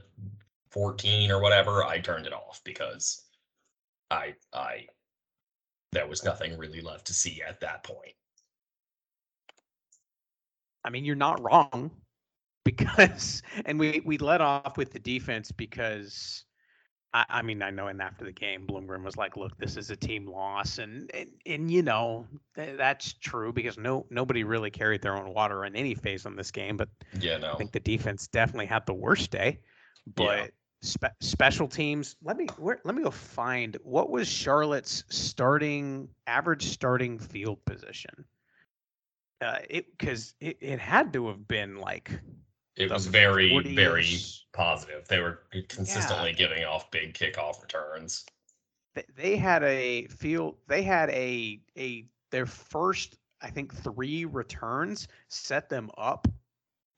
14 0.71 1.31
or 1.31 1.41
whatever, 1.41 1.85
I 1.85 2.01
turned 2.01 2.27
it 2.27 2.33
off 2.35 2.61
because 2.65 3.25
I 4.11 4.37
I 4.53 4.89
there 5.93 6.07
was 6.09 6.25
nothing 6.25 6.57
really 6.59 6.81
left 6.81 7.07
to 7.09 7.15
see 7.15 7.43
at 7.43 7.61
that 7.61 7.83
point. 7.85 8.15
I 10.85 10.91
mean, 10.91 11.05
you're 11.05 11.17
not 11.17 11.43
wrong 11.43 11.91
because, 12.65 13.43
and 13.67 13.79
we 13.79 14.03
we 14.07 14.19
let 14.19 14.41
off 14.41 14.79
with 14.79 14.93
the 14.93 15.01
defense 15.01 15.53
because, 15.53 16.46
I, 17.13 17.25
I 17.29 17.43
mean, 17.43 17.63
I 17.63 17.71
know, 17.71 17.89
and 17.89 18.01
after 18.03 18.25
the 18.25 18.33
game, 18.33 18.67
Bloomgren 18.67 19.03
was 19.05 19.17
like, 19.17 19.37
"Look, 19.37 19.57
this 19.59 19.77
is 19.77 19.91
a 19.91 19.97
team 19.97 20.27
loss," 20.27 20.79
and 20.79 21.11
and, 21.15 21.31
and 21.47 21.71
you 21.71 21.83
know 21.83 22.27
th- 22.55 22.77
that's 22.77 23.13
true 23.15 23.53
because 23.53 23.79
no 23.79 24.07
nobody 24.11 24.45
really 24.45 24.71
carried 24.71 25.03
their 25.03 25.17
own 25.17 25.33
water 25.33 25.65
in 25.65 25.77
any 25.77 25.95
phase 25.95 26.27
on 26.27 26.37
this 26.37 26.51
game, 26.51 26.77
but 26.77 26.89
Yeah, 27.21 27.39
no. 27.39 27.55
I 27.55 27.57
think 27.57 27.73
the 27.73 27.81
defense 27.81 28.29
definitely 28.29 28.67
had 28.67 28.87
the 28.87 28.95
worst 28.95 29.31
day. 29.31 29.61
But 30.15 30.39
Yeah. 30.39 30.47
spe- 30.83 31.17
special 31.21 31.69
teams, 31.69 32.17
let 32.23 32.37
me 32.37 32.47
where, 32.59 32.81
let 32.85 32.95
me 32.95 33.03
go 33.03 33.11
find 33.11 33.77
what 33.83 34.11
was 34.11 34.29
Charlotte's 34.29 35.05
starting 35.09 36.09
average 36.27 36.67
starting 36.67 37.19
field 37.19 37.65
position. 37.65 38.25
Uh, 39.41 39.59
it 39.69 39.87
because 39.97 40.35
it, 40.41 40.57
it 40.61 40.79
had 40.79 41.13
to 41.13 41.29
have 41.29 41.47
been 41.47 41.77
like 41.79 42.11
It 42.77 42.91
was 42.91 43.07
very, 43.07 43.75
very 43.75 44.19
positive. 44.53 45.09
They 45.09 45.21
were 45.21 45.41
consistently 45.69 46.33
giving 46.33 46.65
off 46.65 46.91
big 46.91 47.15
kickoff 47.15 47.63
returns. 47.63 48.25
They, 48.95 49.05
they 49.17 49.37
had 49.37 49.63
a 49.63 50.07
field. 50.09 50.57
They 50.67 50.83
had 50.83 51.11
a 51.11 51.61
a 51.79 52.07
their 52.31 52.47
first 52.47 53.17
I 53.41 53.51
think 53.51 53.75
three 53.75 54.25
returns 54.25 55.09
set 55.29 55.69
them 55.69 55.91
up 55.97 56.29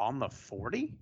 on 0.01 0.19
the 0.19 0.29
forty, 0.29 0.95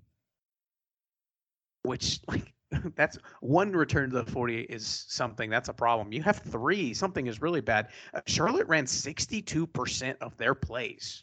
which 1.82 2.20
like 2.28 2.52
that's 2.96 3.16
one 3.40 3.72
return 3.72 4.10
to 4.10 4.16
the 4.16 4.30
40 4.30 4.62
is 4.62 5.06
something 5.08 5.48
that's 5.48 5.68
a 5.68 5.72
problem 5.72 6.12
you 6.12 6.20
have 6.20 6.38
three 6.38 6.92
something 6.92 7.28
is 7.28 7.40
really 7.40 7.60
bad 7.60 7.88
uh, 8.12 8.20
charlotte 8.26 8.66
ran 8.66 8.84
62% 8.84 10.16
of 10.20 10.36
their 10.36 10.54
plays 10.54 11.22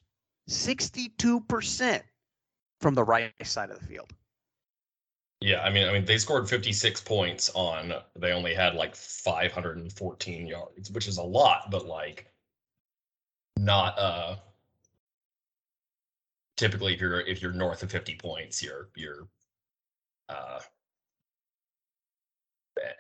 62% 0.50 2.02
from 2.84 2.94
the 2.94 3.04
right 3.04 3.32
side 3.44 3.72
of 3.72 3.80
the 3.80 3.86
field 3.86 4.12
Yeah, 5.40 5.62
I 5.62 5.70
mean, 5.70 5.88
I 5.88 5.94
mean, 5.94 6.06
they 6.06 6.18
scored 6.18 6.50
56 6.50 7.02
points 7.02 7.50
on. 7.56 7.94
They 8.16 8.32
only 8.34 8.54
had 8.54 8.76
like 8.76 8.96
514 8.96 10.48
yards, 10.48 10.92
which 10.92 11.08
is 11.08 11.18
a 11.18 11.24
lot, 11.24 11.72
but 11.72 11.86
like 11.86 12.28
not 13.58 13.98
uh 13.98 14.36
typically 16.58 16.94
if 16.94 17.02
you're 17.02 17.22
if 17.22 17.42
you're 17.42 17.54
north 17.54 17.84
of 17.84 17.92
50 17.92 18.16
points, 18.16 18.62
you're 18.62 18.90
you're 18.96 19.28
uh 20.30 20.60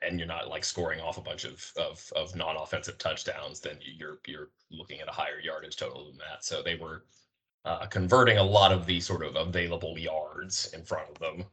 and 0.01 0.19
you're 0.19 0.27
not 0.27 0.47
like 0.47 0.63
scoring 0.63 1.01
off 1.01 1.17
a 1.17 1.21
bunch 1.21 1.43
of 1.45 1.71
of 1.77 2.11
of 2.15 2.35
non-offensive 2.35 2.97
touchdowns, 2.97 3.59
then 3.59 3.77
you're 3.81 4.19
you're 4.27 4.49
looking 4.71 5.01
at 5.01 5.09
a 5.09 5.11
higher 5.11 5.39
yardage 5.43 5.75
total 5.75 6.05
than 6.05 6.17
that. 6.19 6.45
So 6.45 6.61
they 6.61 6.75
were 6.75 7.03
uh, 7.65 7.85
converting 7.85 8.37
a 8.37 8.43
lot 8.43 8.71
of 8.71 8.85
the 8.85 8.99
sort 8.99 9.23
of 9.23 9.35
available 9.35 9.97
yards 9.97 10.71
in 10.73 10.83
front 10.83 11.09
of 11.09 11.19
them. 11.19 11.45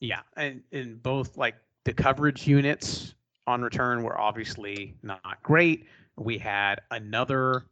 Yeah, 0.00 0.20
and 0.36 0.62
in 0.72 0.96
both 0.96 1.36
like 1.36 1.54
the 1.84 1.92
coverage 1.92 2.46
units 2.46 3.14
on 3.46 3.62
return 3.62 4.02
were 4.02 4.20
obviously 4.20 4.94
not 5.02 5.42
great. 5.42 5.86
We 6.16 6.38
had 6.38 6.80
another 6.90 7.66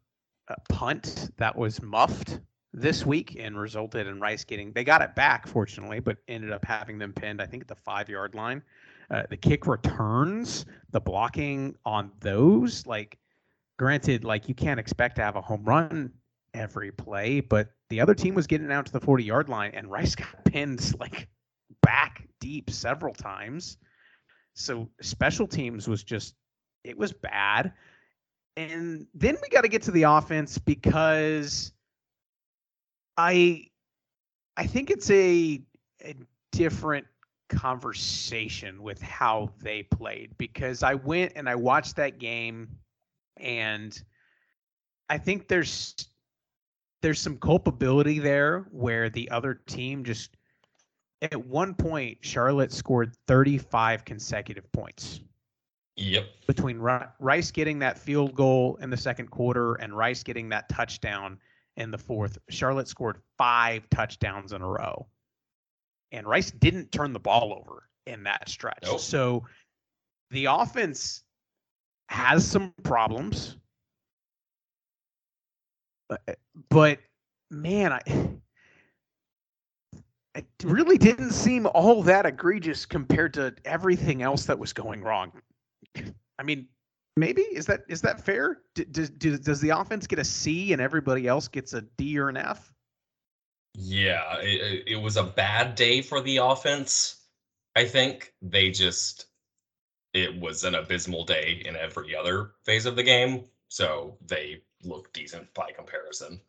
uh, 0.48 0.54
punt 0.68 1.30
that 1.36 1.54
was 1.54 1.82
muffed 1.82 2.40
this 2.72 3.04
week 3.04 3.36
and 3.38 3.58
resulted 3.58 4.06
in 4.06 4.20
Rice 4.20 4.44
getting 4.44 4.72
they 4.72 4.84
got 4.84 5.02
it 5.02 5.14
back 5.14 5.46
fortunately, 5.46 6.00
but 6.00 6.18
ended 6.28 6.52
up 6.52 6.64
having 6.64 6.98
them 6.98 7.12
pinned 7.12 7.42
I 7.42 7.46
think 7.46 7.62
at 7.62 7.68
the 7.68 7.76
5-yard 7.76 8.34
line. 8.34 8.62
Uh, 9.10 9.24
the 9.28 9.36
kick 9.36 9.66
returns, 9.66 10.64
the 10.92 11.00
blocking 11.00 11.74
on 11.84 12.12
those 12.20 12.86
like 12.86 13.18
granted 13.76 14.24
like 14.24 14.48
you 14.48 14.54
can't 14.54 14.78
expect 14.78 15.16
to 15.16 15.22
have 15.22 15.36
a 15.36 15.40
home 15.40 15.64
run 15.64 16.12
every 16.54 16.92
play, 16.92 17.40
but 17.40 17.70
the 17.88 18.00
other 18.00 18.14
team 18.14 18.34
was 18.34 18.46
getting 18.46 18.70
out 18.72 18.86
to 18.86 18.92
the 18.92 19.00
40-yard 19.00 19.48
line 19.48 19.72
and 19.74 19.90
Rice 19.90 20.14
got 20.16 20.44
pinned 20.44 20.98
like 20.98 21.28
back 21.82 22.26
deep 22.40 22.70
several 22.70 23.14
times. 23.14 23.76
So 24.54 24.90
special 25.00 25.46
teams 25.46 25.88
was 25.88 26.02
just 26.02 26.34
it 26.84 26.96
was 26.96 27.12
bad. 27.12 27.72
And 28.56 29.06
then 29.14 29.36
we 29.40 29.48
got 29.48 29.62
to 29.62 29.68
get 29.68 29.82
to 29.82 29.90
the 29.90 30.04
offense 30.04 30.58
because 30.58 31.72
I 33.16 33.66
I 34.56 34.66
think 34.66 34.90
it's 34.90 35.10
a, 35.10 35.62
a 36.04 36.14
different 36.52 37.06
conversation 37.48 38.82
with 38.82 39.00
how 39.00 39.50
they 39.60 39.82
played 39.82 40.36
because 40.38 40.82
I 40.82 40.94
went 40.94 41.32
and 41.36 41.48
I 41.48 41.54
watched 41.54 41.96
that 41.96 42.18
game 42.18 42.68
and 43.36 44.00
I 45.08 45.18
think 45.18 45.48
there's 45.48 45.94
there's 47.02 47.20
some 47.20 47.36
culpability 47.38 48.18
there 48.18 48.66
where 48.70 49.08
the 49.08 49.30
other 49.30 49.54
team 49.66 50.04
just 50.04 50.36
at 51.22 51.46
one 51.46 51.74
point 51.74 52.18
Charlotte 52.22 52.72
scored 52.72 53.14
35 53.26 54.04
consecutive 54.04 54.70
points 54.72 55.20
Yep. 55.96 56.26
between 56.46 56.78
Rice 56.78 57.50
getting 57.50 57.78
that 57.80 57.98
field 57.98 58.34
goal 58.34 58.76
in 58.80 58.88
the 58.88 58.96
second 58.96 59.30
quarter 59.30 59.74
and 59.74 59.94
Rice 59.96 60.22
getting 60.22 60.48
that 60.48 60.68
touchdown 60.68 61.38
in 61.76 61.90
the 61.90 61.98
fourth. 61.98 62.38
Charlotte 62.48 62.88
scored 62.88 63.18
five 63.36 63.88
touchdowns 63.90 64.52
in 64.52 64.62
a 64.62 64.66
row. 64.66 65.06
And 66.12 66.26
Rice 66.26 66.50
didn't 66.50 66.90
turn 66.90 67.12
the 67.12 67.20
ball 67.20 67.52
over 67.52 67.88
in 68.06 68.22
that 68.24 68.48
stretch. 68.48 68.82
Nope. 68.84 69.00
So 69.00 69.44
the 70.30 70.46
offense 70.46 71.22
has 72.08 72.46
some 72.48 72.72
problems. 72.82 73.56
But, 76.10 76.38
but 76.68 76.98
man, 77.50 77.92
I 77.92 78.00
it 80.34 80.46
really 80.64 80.98
didn't 80.98 81.30
seem 81.30 81.66
all 81.66 82.02
that 82.02 82.26
egregious 82.26 82.84
compared 82.84 83.32
to 83.34 83.54
everything 83.64 84.22
else 84.22 84.44
that 84.46 84.58
was 84.58 84.72
going 84.72 85.02
wrong. 85.02 85.32
I 86.38 86.42
mean, 86.42 86.66
maybe 87.16 87.42
is 87.42 87.66
that 87.66 87.82
is 87.88 88.02
that 88.02 88.24
fair? 88.24 88.62
Does 88.74 89.10
does 89.10 89.40
does 89.40 89.60
the 89.60 89.70
offense 89.70 90.06
get 90.06 90.18
a 90.18 90.24
C 90.24 90.72
and 90.72 90.82
everybody 90.82 91.26
else 91.28 91.48
gets 91.48 91.72
a 91.72 91.82
D 91.96 92.18
or 92.18 92.28
an 92.28 92.36
F? 92.36 92.72
Yeah, 93.74 94.38
it- 94.40 94.84
it 94.88 94.96
was 94.96 95.16
a 95.16 95.22
bad 95.22 95.76
day 95.76 96.02
for 96.02 96.20
the 96.20 96.38
offense. 96.38 97.24
I 97.76 97.84
think 97.84 98.34
they 98.42 98.70
just 98.70 99.26
it 100.12 100.40
was 100.40 100.64
an 100.64 100.74
abysmal 100.74 101.24
day 101.24 101.62
in 101.64 101.76
every 101.76 102.16
other 102.16 102.52
phase 102.64 102.84
of 102.84 102.96
the 102.96 103.02
game, 103.04 103.48
so 103.68 104.18
they 104.26 104.62
look 104.84 105.12
decent 105.12 105.52
by 105.54 105.70
comparison. 105.72 106.40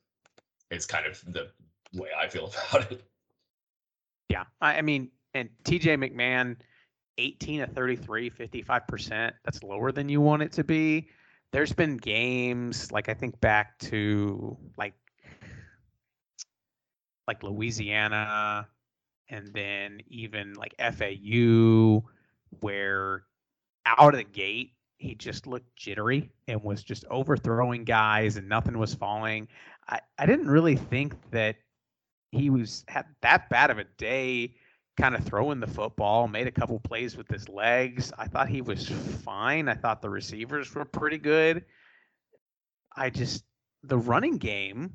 It's 0.70 0.86
kind 0.86 1.06
of 1.06 1.22
the 1.34 1.50
way 1.94 2.10
I 2.18 2.28
feel 2.28 2.52
about 2.72 2.92
it. 2.92 3.04
Yeah, 4.30 4.46
I, 4.62 4.78
I 4.78 4.82
mean, 4.82 5.10
and 5.34 5.50
TJ 5.64 5.98
McMahon, 5.98 6.58
18 7.18 7.62
to 7.62 7.68
33, 7.68 8.30
55%. 8.30 9.32
That's 9.44 9.64
lower 9.64 9.92
than 9.92 10.10
you 10.10 10.22
want 10.22 10.42
it 10.42 10.52
to 10.54 10.64
be. 10.64 11.10
There's 11.52 11.74
been 11.74 11.98
games 11.98 12.92
like 12.92 13.10
I 13.10 13.14
think 13.14 13.40
back 13.42 13.78
to 13.80 14.58
like 14.78 14.94
like 17.28 17.44
Louisiana 17.44 18.68
and 19.30 19.48
then 19.54 20.02
even 20.08 20.54
like 20.54 20.76
FAU 20.80 22.04
where 22.62 23.24
out 23.86 24.14
of 24.14 24.18
the 24.18 24.24
gate 24.24 24.74
he 25.02 25.16
just 25.16 25.48
looked 25.48 25.76
jittery 25.76 26.32
and 26.48 26.62
was 26.64 26.84
just 26.84 27.06
overthrowing 27.10 27.84
guys 27.84 28.38
and 28.38 28.48
nothing 28.48 28.78
was 28.78 28.94
falling. 28.94 29.48
I, 29.90 30.00
I 30.20 30.28
didn't 30.28 30.48
really 30.48 30.76
think 30.76 31.16
that 31.32 31.56
he 32.32 32.52
was 32.52 32.86
had 32.88 33.06
that 33.22 33.50
bad 33.50 33.72
of 33.72 33.80
a 33.80 33.84
day 33.98 34.54
kind 34.98 35.16
of 35.16 35.24
throwing 35.24 35.60
the 35.60 35.68
football, 35.68 36.28
made 36.28 36.46
a 36.46 36.52
couple 36.52 36.80
plays 36.80 37.18
with 37.18 37.28
his 37.28 37.50
legs. 37.50 38.14
I 38.18 38.28
thought 38.28 38.48
he 38.48 38.62
was 38.62 38.88
fine. 39.26 39.68
I 39.68 39.74
thought 39.74 40.04
the 40.04 40.10
receivers 40.10 40.74
were 40.74 40.86
pretty 40.86 41.18
good. 41.18 41.66
I 42.96 43.10
just 43.10 43.44
the 43.84 43.98
running 43.98 44.38
game 44.38 44.94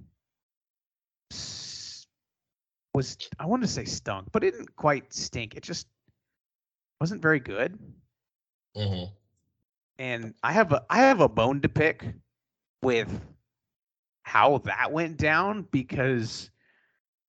was 2.94 3.16
I 3.40 3.46
want 3.46 3.62
to 3.62 3.68
say 3.68 3.84
stunk, 3.84 4.28
but 4.30 4.44
it 4.44 4.52
didn't 4.52 4.76
quite 4.76 5.12
stink. 5.12 5.56
It 5.56 5.64
just 5.64 5.88
wasn't 7.00 7.22
very 7.22 7.40
good. 7.40 7.76
Mm-hmm. 8.76 9.12
And 9.98 10.34
I 10.42 10.52
have 10.52 10.72
a 10.72 10.84
I 10.90 10.98
have 10.98 11.20
a 11.20 11.28
bone 11.28 11.60
to 11.62 11.68
pick 11.68 12.04
with 12.82 13.20
how 14.22 14.58
that 14.58 14.92
went 14.92 15.16
down 15.16 15.66
because 15.70 16.50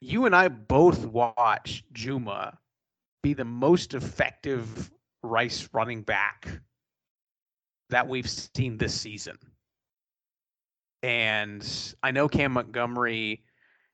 you 0.02 0.26
and 0.26 0.36
I 0.36 0.48
both 0.48 1.06
watched 1.06 1.92
Juma 1.94 2.58
be 3.24 3.34
the 3.34 3.46
most 3.46 3.94
effective 3.94 4.92
Rice 5.24 5.68
running 5.74 6.04
back 6.04 6.48
that 7.90 8.08
we've 8.08 8.30
seen 8.30 8.78
this 8.78 8.94
season. 9.00 9.38
And 11.04 11.96
I 12.04 12.12
know 12.12 12.28
Cam 12.28 12.54
Montgomery 12.54 13.44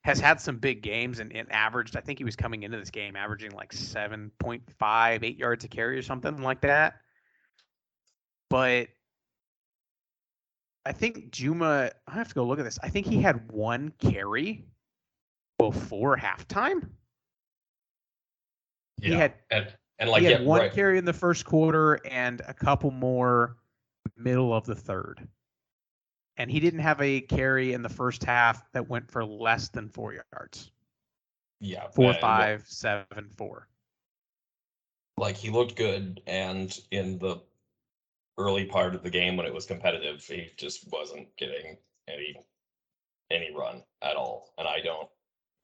has 0.03 0.19
had 0.19 0.41
some 0.41 0.57
big 0.57 0.81
games 0.81 1.19
and, 1.19 1.31
and 1.33 1.51
averaged, 1.51 1.95
I 1.95 2.01
think 2.01 2.19
he 2.19 2.25
was 2.25 2.35
coming 2.35 2.63
into 2.63 2.77
this 2.77 2.89
game 2.89 3.15
averaging 3.15 3.51
like 3.51 3.73
7.5, 3.73 5.23
8 5.23 5.37
yards 5.37 5.63
a 5.63 5.67
carry 5.67 5.97
or 5.97 6.01
something 6.01 6.41
like 6.41 6.61
that. 6.61 6.95
But 8.53 8.89
I 10.85 10.91
think 10.91 11.31
Juma, 11.31 11.89
I 12.07 12.11
have 12.13 12.27
to 12.27 12.35
go 12.35 12.45
look 12.45 12.59
at 12.59 12.65
this. 12.65 12.77
I 12.83 12.89
think 12.89 13.07
he 13.07 13.19
had 13.19 13.51
one 13.51 13.91
carry 13.97 14.63
before 15.57 16.15
halftime. 16.15 16.87
Yeah. 18.99 19.09
He 19.09 19.13
had 19.15 19.33
and 19.49 19.73
and 19.97 20.11
like 20.11 20.21
he 20.21 20.27
had 20.27 20.41
yeah, 20.41 20.47
one 20.47 20.59
right. 20.59 20.71
carry 20.71 20.99
in 20.99 21.05
the 21.05 21.13
first 21.13 21.45
quarter 21.45 21.99
and 22.05 22.43
a 22.47 22.53
couple 22.53 22.91
more 22.91 23.57
middle 24.17 24.53
of 24.53 24.67
the 24.67 24.75
third. 24.75 25.27
And 26.37 26.51
he 26.51 26.59
didn't 26.59 26.81
have 26.81 27.01
a 27.01 27.21
carry 27.21 27.73
in 27.73 27.81
the 27.81 27.89
first 27.89 28.23
half 28.23 28.71
that 28.73 28.87
went 28.87 29.09
for 29.09 29.25
less 29.25 29.69
than 29.69 29.89
four 29.89 30.13
yards. 30.13 30.69
yeah, 31.59 31.87
Four, 31.87 32.13
five, 32.13 32.65
seven, 32.67 33.31
four. 33.35 33.67
Like 35.17 35.37
he 35.37 35.49
looked 35.49 35.75
good, 35.75 36.21
and 36.27 36.77
in 36.91 37.17
the 37.17 37.41
early 38.37 38.65
part 38.65 38.95
of 38.95 39.03
the 39.03 39.09
game 39.09 39.37
when 39.37 39.45
it 39.45 39.53
was 39.53 39.65
competitive, 39.65 40.23
he 40.23 40.49
just 40.57 40.91
wasn't 40.91 41.27
getting 41.37 41.77
any 42.07 42.35
any 43.31 43.53
run 43.55 43.81
at 44.01 44.15
all, 44.15 44.53
and 44.57 44.67
I 44.67 44.79
don't 44.81 45.07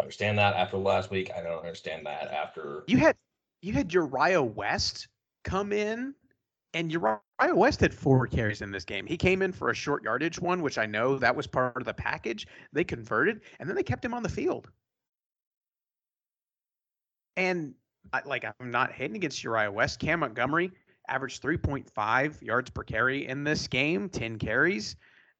understand 0.02 0.38
that 0.40 0.56
after 0.56 0.78
last 0.78 1.12
week. 1.12 1.30
I 1.36 1.42
don't 1.42 1.60
understand 1.60 2.06
that 2.06 2.32
after 2.32 2.84
You 2.88 2.98
had 2.98 3.16
you 3.62 3.74
had 3.74 3.94
Uriah 3.94 4.42
West 4.42 5.08
come 5.44 5.72
in, 5.72 6.16
and 6.74 6.92
Uriah 6.92 7.20
West 7.54 7.82
had 7.82 7.94
four 7.94 8.26
carries 8.28 8.62
in 8.62 8.72
this 8.72 8.86
game. 8.86 9.06
He 9.06 9.18
came 9.18 9.42
in 9.42 9.52
for 9.52 9.70
a 9.70 9.76
short 9.76 10.04
yardage 10.04 10.40
one, 10.40 10.62
which 10.62 10.78
I 10.78 10.86
know 10.86 11.18
that 11.18 11.36
was 11.36 11.48
part 11.48 11.78
of 11.78 11.86
the 11.86 11.94
package. 11.94 12.48
They 12.74 12.84
converted, 12.84 13.42
and 13.60 13.68
then 13.68 13.76
they 13.76 13.84
kept 13.84 14.04
him 14.04 14.14
on 14.14 14.24
the 14.24 14.30
field. 14.30 14.70
And 17.38 17.74
I, 18.14 18.22
like 18.26 18.46
I'm 18.46 18.72
not 18.72 18.92
hating 18.92 19.16
against 19.16 19.44
Uriah 19.44 19.72
West. 19.72 20.00
Cam 20.00 20.22
Montgomery 20.22 20.72
averaged 21.10 21.42
3.5 21.42 22.42
yards 22.42 22.70
per 22.70 22.84
carry 22.84 23.28
in 23.28 23.44
this 23.44 23.68
game, 23.68 24.10
10 24.10 24.38
carries. 24.38 24.96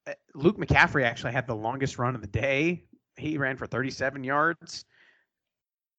Uh, 0.08 0.14
Luke 0.36 0.58
McCaffrey 0.58 1.04
actually 1.04 1.34
had 1.34 1.48
the 1.48 1.56
longest 1.56 1.98
run 1.98 2.16
of 2.16 2.22
the 2.22 2.28
day. 2.28 2.84
He 3.18 3.38
ran 3.38 3.58
for 3.58 3.68
37 3.68 4.24
yards 4.24 4.86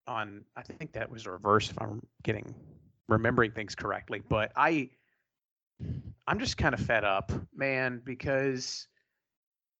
on 0.06 0.44
I 0.56 0.62
think 0.62 0.92
that 0.92 1.10
was 1.10 1.26
reverse 1.26 1.70
if 1.70 1.80
I'm 1.80 2.02
getting 2.22 2.54
remembering 3.08 3.52
things 3.52 3.74
correctly. 3.74 4.22
But 4.28 4.52
I 4.56 4.90
I'm 6.26 6.38
just 6.38 6.56
kind 6.58 6.74
of 6.74 6.80
fed 6.80 7.04
up, 7.04 7.32
man, 7.54 8.02
because 8.04 8.86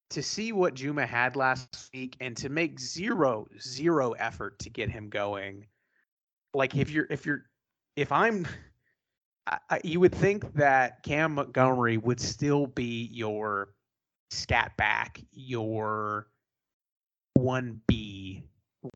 to 0.09 0.23
see 0.23 0.51
what 0.51 0.73
Juma 0.73 1.05
had 1.05 1.35
last 1.35 1.89
week 1.93 2.17
and 2.19 2.35
to 2.37 2.49
make 2.49 2.79
zero 2.79 3.47
zero 3.59 4.11
effort 4.13 4.59
to 4.59 4.69
get 4.69 4.89
him 4.89 5.09
going. 5.09 5.65
Like 6.53 6.75
if 6.75 6.89
you're 6.89 7.07
if 7.09 7.25
you're 7.25 7.45
if 7.95 8.11
I'm 8.11 8.47
I, 9.47 9.81
you 9.83 9.99
would 9.99 10.13
think 10.13 10.53
that 10.53 11.03
Cam 11.03 11.35
Montgomery 11.35 11.97
would 11.97 12.19
still 12.19 12.67
be 12.67 13.09
your 13.11 13.73
scat 14.29 14.77
back, 14.77 15.21
your 15.31 16.27
1B 17.37 18.43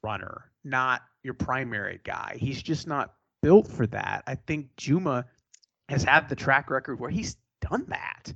runner, 0.03 0.51
not 0.63 1.01
your 1.23 1.33
primary 1.33 1.99
guy. 2.03 2.37
He's 2.39 2.61
just 2.61 2.87
not 2.87 3.15
built 3.41 3.67
for 3.67 3.87
that. 3.87 4.23
I 4.27 4.35
think 4.35 4.69
Juma 4.77 5.25
has 5.89 6.03
had 6.03 6.29
the 6.29 6.35
track 6.35 6.69
record 6.69 6.99
where 6.99 7.09
he's 7.09 7.37
done 7.61 7.85
that. 7.89 8.33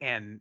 And 0.00 0.40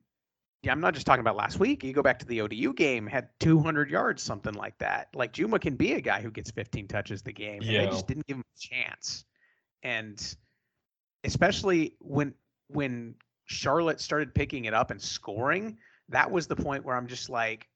yeah, 0.63 0.71
I'm 0.71 0.81
not 0.81 0.93
just 0.93 1.05
talking 1.05 1.21
about 1.21 1.35
last 1.35 1.59
week. 1.59 1.83
You 1.83 1.93
go 1.93 2.01
back 2.01 2.19
to 2.19 2.25
the 2.25 2.41
ODU 2.41 2.73
game, 2.73 3.05
had 3.07 3.29
200 3.39 3.89
yards, 3.89 4.23
something 4.23 4.53
like 4.53 4.77
that. 4.79 5.09
Like 5.13 5.31
Juma 5.31 5.59
can 5.59 5.75
be 5.75 5.93
a 5.93 6.01
guy 6.01 6.21
who 6.21 6.31
gets 6.31 6.51
15 6.51 6.87
touches 6.87 7.21
the 7.21 7.31
game. 7.31 7.61
And 7.61 7.69
they 7.69 7.85
just 7.85 8.07
didn't 8.07 8.25
give 8.25 8.37
him 8.37 8.43
a 8.55 8.59
chance. 8.59 9.25
And 9.83 10.35
especially 11.23 11.95
when 11.99 12.33
when 12.69 13.15
Charlotte 13.45 14.01
started 14.01 14.33
picking 14.33 14.65
it 14.65 14.73
up 14.73 14.91
and 14.91 15.01
scoring, 15.01 15.77
that 16.09 16.29
was 16.29 16.47
the 16.47 16.55
point 16.55 16.83
where 16.83 16.95
I'm 16.95 17.07
just 17.07 17.29
like, 17.29 17.67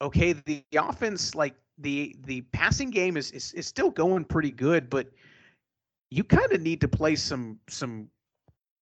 okay, 0.00 0.32
the, 0.32 0.64
the 0.70 0.78
offense, 0.78 1.34
like 1.34 1.54
the 1.78 2.16
the 2.26 2.42
passing 2.52 2.90
game 2.90 3.16
is, 3.16 3.30
is 3.32 3.52
is 3.52 3.66
still 3.66 3.90
going 3.90 4.24
pretty 4.24 4.50
good, 4.50 4.90
but 4.90 5.08
you 6.10 6.24
kind 6.24 6.52
of 6.52 6.60
need 6.60 6.80
to 6.80 6.88
play 6.88 7.14
some 7.14 7.58
some 7.68 8.08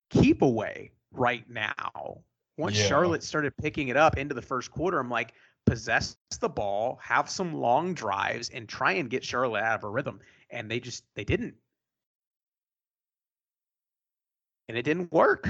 keep 0.10 0.42
away 0.42 0.92
right 1.12 1.48
now. 1.50 2.22
Once 2.58 2.78
Yeah. 2.78 2.86
Charlotte 2.86 3.24
started 3.24 3.56
picking 3.58 3.90
it 3.90 3.98
up 3.98 4.18
into 4.18 4.34
the 4.34 4.42
first 4.42 4.72
quarter, 4.72 5.00
I'm 5.00 5.10
like, 5.10 5.34
possess 5.66 6.18
the 6.40 6.50
ball, 6.50 6.98
have 7.04 7.30
some 7.30 7.54
long 7.54 7.94
drives, 7.94 8.50
and 8.50 8.68
try 8.68 8.94
and 8.94 9.10
get 9.10 9.24
Charlotte 9.24 9.62
out 9.62 9.78
of 9.78 9.84
a 9.84 9.90
rhythm. 9.90 10.20
And 10.50 10.72
they 10.72 10.80
just 10.80 11.04
they 11.14 11.24
didn't. 11.24 11.56
And 14.68 14.78
it 14.78 14.84
didn't 14.84 15.12
work. 15.12 15.48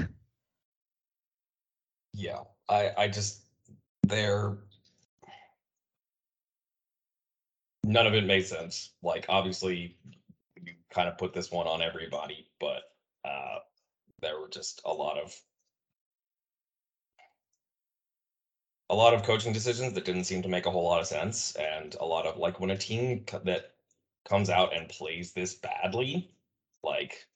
Yeah, 2.14 2.40
I 2.68 2.92
I 2.96 3.08
just 3.08 3.42
they're 4.06 4.58
none 7.84 8.06
of 8.06 8.14
it 8.14 8.24
made 8.24 8.46
sense. 8.46 8.90
Like 9.02 9.26
obviously 9.28 9.96
you 10.56 10.74
kind 10.90 11.08
of 11.08 11.18
put 11.18 11.32
this 11.32 11.50
one 11.50 11.66
on 11.66 11.82
everybody, 11.82 12.48
but 12.60 12.82
uh 13.24 13.58
there 14.20 14.38
were 14.40 14.48
just 14.48 14.80
a 14.84 14.92
lot 14.92 15.18
of 15.18 15.34
a 18.90 18.94
lot 18.94 19.14
of 19.14 19.22
coaching 19.22 19.52
decisions 19.52 19.92
that 19.92 20.04
didn't 20.04 20.24
seem 20.24 20.42
to 20.42 20.48
make 20.48 20.66
a 20.66 20.70
whole 20.70 20.84
lot 20.84 21.00
of 21.00 21.06
sense 21.06 21.54
and 21.56 21.94
a 22.00 22.04
lot 22.04 22.26
of 22.26 22.38
like 22.38 22.58
when 22.60 22.70
a 22.70 22.76
team 22.76 23.24
that 23.44 23.74
comes 24.24 24.50
out 24.50 24.74
and 24.74 24.88
plays 24.88 25.32
this 25.32 25.54
badly 25.54 26.30
like 26.82 27.26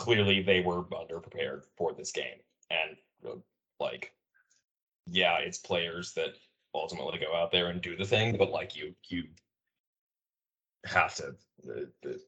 clearly 0.00 0.40
they 0.40 0.60
were 0.60 0.84
underprepared 0.84 1.64
for 1.76 1.92
this 1.92 2.10
game 2.10 2.40
and 2.70 2.96
uh, 3.28 3.36
like 3.80 4.14
yeah 5.06 5.36
it's 5.36 5.58
players 5.58 6.14
that 6.14 6.30
ultimately 6.74 7.18
go 7.18 7.36
out 7.36 7.52
there 7.52 7.66
and 7.66 7.82
do 7.82 7.94
the 7.98 8.04
thing 8.04 8.34
but 8.38 8.50
like 8.50 8.74
you 8.74 8.94
you 9.08 9.24
have 10.86 11.14
to 11.14 11.34
the, 11.64 11.86
the, 12.02 12.18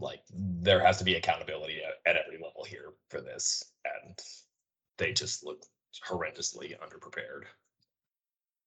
like 0.00 0.22
there 0.32 0.82
has 0.82 0.96
to 0.96 1.04
be 1.04 1.16
accountability 1.16 1.80
at, 1.86 2.10
at 2.10 2.22
every 2.24 2.38
level 2.42 2.64
here 2.64 2.94
for 3.10 3.20
this 3.20 3.62
and 3.84 4.18
they 4.96 5.12
just 5.12 5.44
look 5.44 5.66
horrendously 6.08 6.74
underprepared 6.80 7.42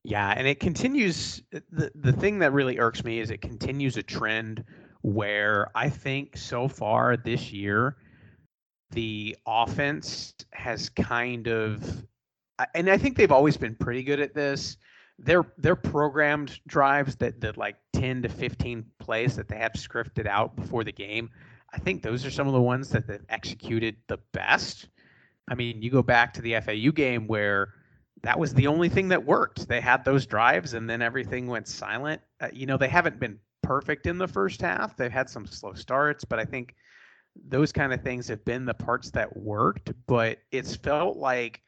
Yeah, 0.04 0.36
and 0.38 0.47
it 0.47 0.60
continues. 0.60 1.41
Uh, 1.54 1.60
the 1.71 1.91
The 1.95 2.13
thing 2.13 2.39
that 2.39 2.54
really 2.54 2.78
irks 2.78 3.04
me 3.04 3.19
is 3.19 3.32
it 3.32 3.41
continues 3.41 3.97
a 3.97 4.04
trend 4.04 4.63
where 5.01 5.69
I 5.75 5.89
think 5.89 6.38
so 6.38 6.67
far 6.67 7.17
this 7.17 7.51
year, 7.51 7.97
the 8.91 9.36
offense 9.45 10.33
has 10.53 10.89
kind 10.89 11.47
of, 11.47 12.05
and 12.73 12.89
I 12.89 12.97
think 12.97 13.17
they've 13.17 13.31
always 13.31 13.57
been 13.57 13.75
pretty 13.75 14.03
good 14.03 14.19
at 14.19 14.33
this. 14.33 14.77
They're 15.19 15.45
they're 15.57 15.75
programmed 15.75 16.60
drives 16.67 17.15
that 17.17 17.41
that 17.41 17.57
like 17.57 17.75
ten 17.91 18.21
to 18.21 18.29
fifteen 18.29 18.86
plays 18.99 19.36
that 19.36 19.47
they 19.47 19.57
have 19.57 19.73
scripted 19.73 20.27
out 20.27 20.55
before 20.55 20.83
the 20.83 20.91
game. 20.91 21.31
I 21.73 21.79
think 21.79 22.03
those 22.03 22.25
are 22.25 22.31
some 22.31 22.47
of 22.47 22.53
the 22.53 22.62
ones 22.62 22.89
that 22.89 23.07
they've 23.07 23.25
executed 23.29 23.95
the 24.07 24.19
best. 24.31 24.89
I 25.49 25.55
mean, 25.55 25.81
you 25.81 25.89
go 25.89 26.03
back 26.03 26.33
to 26.33 26.41
the 26.41 26.60
FAU 26.60 26.91
game 26.91 27.27
where 27.27 27.73
that 28.23 28.38
was 28.38 28.53
the 28.53 28.67
only 28.67 28.89
thing 28.89 29.07
that 29.10 29.25
worked. 29.25 29.67
They 29.67 29.81
had 29.81 30.03
those 30.03 30.25
drives 30.25 30.73
and 30.73 30.89
then 30.89 31.01
everything 31.01 31.47
went 31.47 31.67
silent. 31.67 32.21
Uh, 32.41 32.49
you 32.51 32.65
know, 32.65 32.77
they 32.77 32.88
haven't 32.88 33.19
been 33.19 33.39
perfect 33.67 34.08
in 34.08 34.17
the 34.17 34.27
first 34.27 34.62
half. 34.62 34.95
They've 34.95 35.12
had 35.12 35.30
some 35.30 35.45
slow 35.45 35.73
starts, 35.73 36.23
but 36.23 36.39
I 36.39 36.45
think 36.45 36.73
those 37.49 37.73
kind 37.73 37.91
of 37.91 38.01
things 38.01 38.27
have 38.30 38.43
been 38.45 38.65
the 38.65 38.73
parts 38.73 39.12
that 39.12 39.36
worked. 39.36 39.91
But 40.08 40.39
it's 40.51 40.75
felt 40.75 41.17
like, 41.17 41.62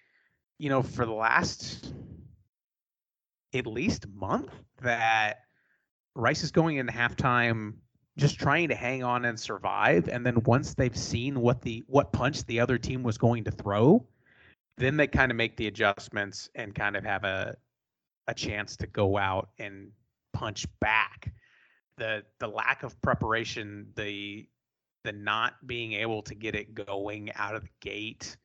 you 0.57 0.69
know, 0.69 0.81
for 0.81 1.05
the 1.05 1.11
last 1.11 1.93
at 3.53 3.67
least 3.67 4.07
month 4.07 4.53
that 4.81 5.41
Rice 6.15 6.43
is 6.43 6.51
going 6.51 6.77
into 6.77 6.93
halftime 6.93 7.73
just 8.17 8.39
trying 8.39 8.67
to 8.69 8.75
hang 8.75 9.03
on 9.03 9.25
and 9.25 9.39
survive 9.39 10.09
and 10.09 10.25
then 10.25 10.43
once 10.43 10.73
they've 10.73 10.97
seen 10.97 11.39
what 11.39 11.61
the 11.61 11.83
what 11.87 12.11
punch 12.11 12.45
the 12.45 12.59
other 12.59 12.77
team 12.77 13.01
was 13.01 13.17
going 13.17 13.45
to 13.45 13.51
throw 13.51 14.05
then 14.77 14.97
they 14.97 15.07
kind 15.07 15.31
of 15.31 15.37
make 15.37 15.55
the 15.55 15.67
adjustments 15.67 16.49
and 16.53 16.75
kind 16.75 16.95
of 16.97 17.03
have 17.03 17.23
a 17.23 17.55
a 18.27 18.33
chance 18.33 18.75
to 18.75 18.87
go 18.87 19.17
out 19.17 19.49
and 19.57 19.89
punch 20.33 20.67
back 20.79 21.31
the 21.99 22.23
the 22.39 22.47
lack 22.47 22.83
of 22.83 22.99
preparation 23.01 23.87
the 23.95 24.47
the 25.03 25.11
not 25.11 25.55
being 25.67 25.93
able 25.93 26.21
to 26.21 26.33
get 26.33 26.55
it 26.55 26.73
going 26.73 27.31
out 27.35 27.55
of 27.55 27.63
the 27.63 27.69
gate 27.81 28.35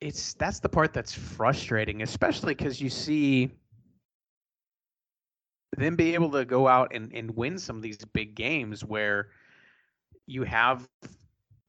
it's 0.00 0.34
that's 0.34 0.58
the 0.58 0.68
part 0.68 0.92
that's 0.92 1.12
frustrating 1.12 2.02
especially 2.02 2.54
because 2.54 2.80
you 2.80 2.88
see 2.88 3.50
them 5.76 5.96
be 5.96 6.14
able 6.14 6.30
to 6.30 6.44
go 6.44 6.68
out 6.68 6.92
and, 6.94 7.12
and 7.14 7.30
win 7.36 7.58
some 7.58 7.76
of 7.76 7.82
these 7.82 7.98
big 8.12 8.34
games 8.34 8.84
where 8.84 9.28
you 10.26 10.42
have 10.42 10.88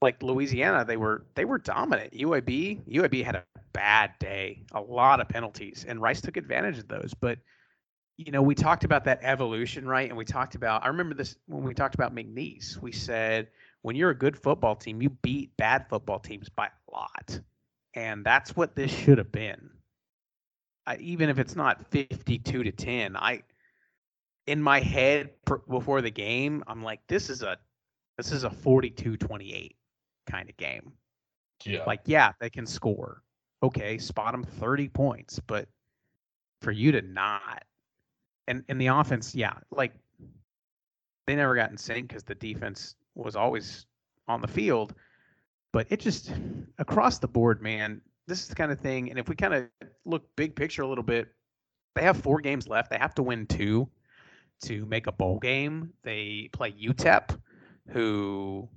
like 0.02 0.22
Louisiana, 0.22 0.84
they 0.86 0.98
were 0.98 1.26
they 1.34 1.46
were 1.46 1.58
dominant. 1.58 2.14
UAB 2.14 2.86
UAB 2.88 3.24
had 3.24 3.36
a 3.36 3.44
bad 3.72 4.12
day, 4.20 4.64
a 4.74 4.82
lot 4.82 5.22
of 5.22 5.30
penalties, 5.30 5.86
and 5.88 6.02
Rice 6.02 6.22
took 6.22 6.38
advantage 6.38 6.78
of 6.78 6.88
those. 6.90 7.14
But 7.20 7.40
you 8.18 8.32
know, 8.32 8.42
we 8.42 8.56
talked 8.56 8.84
about 8.84 9.06
that 9.06 9.20
evolution, 9.24 9.88
right? 9.88 10.08
And 10.08 10.18
we 10.18 10.26
talked 10.26 10.56
about 10.56 10.84
I 10.84 10.88
remember 10.88 11.16
this 11.16 11.36
when 11.48 11.64
we 11.64 11.74
talked 11.74 11.96
about 11.96 12.14
McNeese. 12.14 12.78
We 12.78 12.92
said 12.92 13.50
when 13.82 13.96
you're 13.96 14.12
a 14.12 14.18
good 14.18 14.38
football 14.38 14.76
team, 14.76 15.02
you 15.02 15.10
beat 15.10 15.56
bad 15.58 15.88
football 15.90 16.20
teams 16.20 16.50
by 16.50 16.68
a 16.68 16.92
lot, 16.92 17.40
and 17.94 18.26
that's 18.26 18.56
what 18.56 18.76
this 18.76 18.92
should 18.92 19.18
have 19.18 19.32
been. 19.32 19.70
I, 20.86 20.98
even 20.98 21.30
if 21.30 21.40
it's 21.40 21.56
not 21.56 21.90
52 21.92 22.64
to 22.64 22.72
10, 22.72 23.16
I 23.16 23.44
in 24.48 24.62
my 24.62 24.80
head 24.80 25.30
pr- 25.46 25.56
before 25.70 26.02
the 26.02 26.12
game, 26.12 26.64
I'm 26.68 26.84
like, 26.84 27.00
this 27.08 27.30
is 27.30 27.42
a 27.42 27.58
this 28.18 28.32
is 28.32 28.44
a 28.44 28.50
42-28 28.50 29.72
kind 30.30 30.50
of 30.50 30.58
game. 30.58 30.94
Yeah. 31.66 31.84
Like, 31.88 32.02
yeah, 32.06 32.34
they 32.40 32.50
can 32.50 32.68
score. 32.68 33.24
Okay, 33.64 33.98
spot 33.98 34.34
them 34.34 34.44
30 34.44 34.90
points, 34.90 35.40
but 35.48 35.68
for 36.62 36.72
you 36.72 36.92
to 36.92 37.02
not 37.02 37.64
and 38.48 38.64
in 38.70 38.78
the 38.78 38.88
offense, 38.88 39.34
yeah, 39.34 39.54
like 39.72 39.94
they 41.28 41.36
never 41.36 41.56
got 41.56 41.72
in 41.72 41.78
sync 41.78 42.10
because 42.10 42.24
the 42.24 42.36
defense 42.36 42.96
was 43.16 43.36
always 43.36 43.86
on 44.28 44.42
the 44.42 44.48
field. 44.48 44.94
But 45.72 45.88
it 45.90 46.00
just 46.00 46.32
across 46.78 47.20
the 47.20 47.28
board, 47.28 47.62
man, 47.62 48.02
this 48.28 48.42
is 48.42 48.48
the 48.48 48.56
kind 48.56 48.72
of 48.72 48.80
thing. 48.80 49.10
And 49.10 49.20
if 49.20 49.28
we 49.28 49.36
kind 49.36 49.54
of 49.54 49.68
look 50.06 50.24
big 50.36 50.56
picture 50.56 50.84
a 50.84 50.88
little 50.88 51.04
bit, 51.04 51.30
they 51.96 52.04
have 52.04 52.18
four 52.18 52.40
games 52.40 52.68
left. 52.68 52.90
They 52.90 52.98
have 52.98 53.16
to 53.16 53.24
win 53.24 53.46
two 53.48 53.90
to 54.64 54.86
make 54.86 55.08
a 55.08 55.12
bowl 55.12 55.40
game. 55.40 55.92
They 56.04 56.50
play 56.54 56.72
UTEP, 56.72 57.38
who 57.90 58.70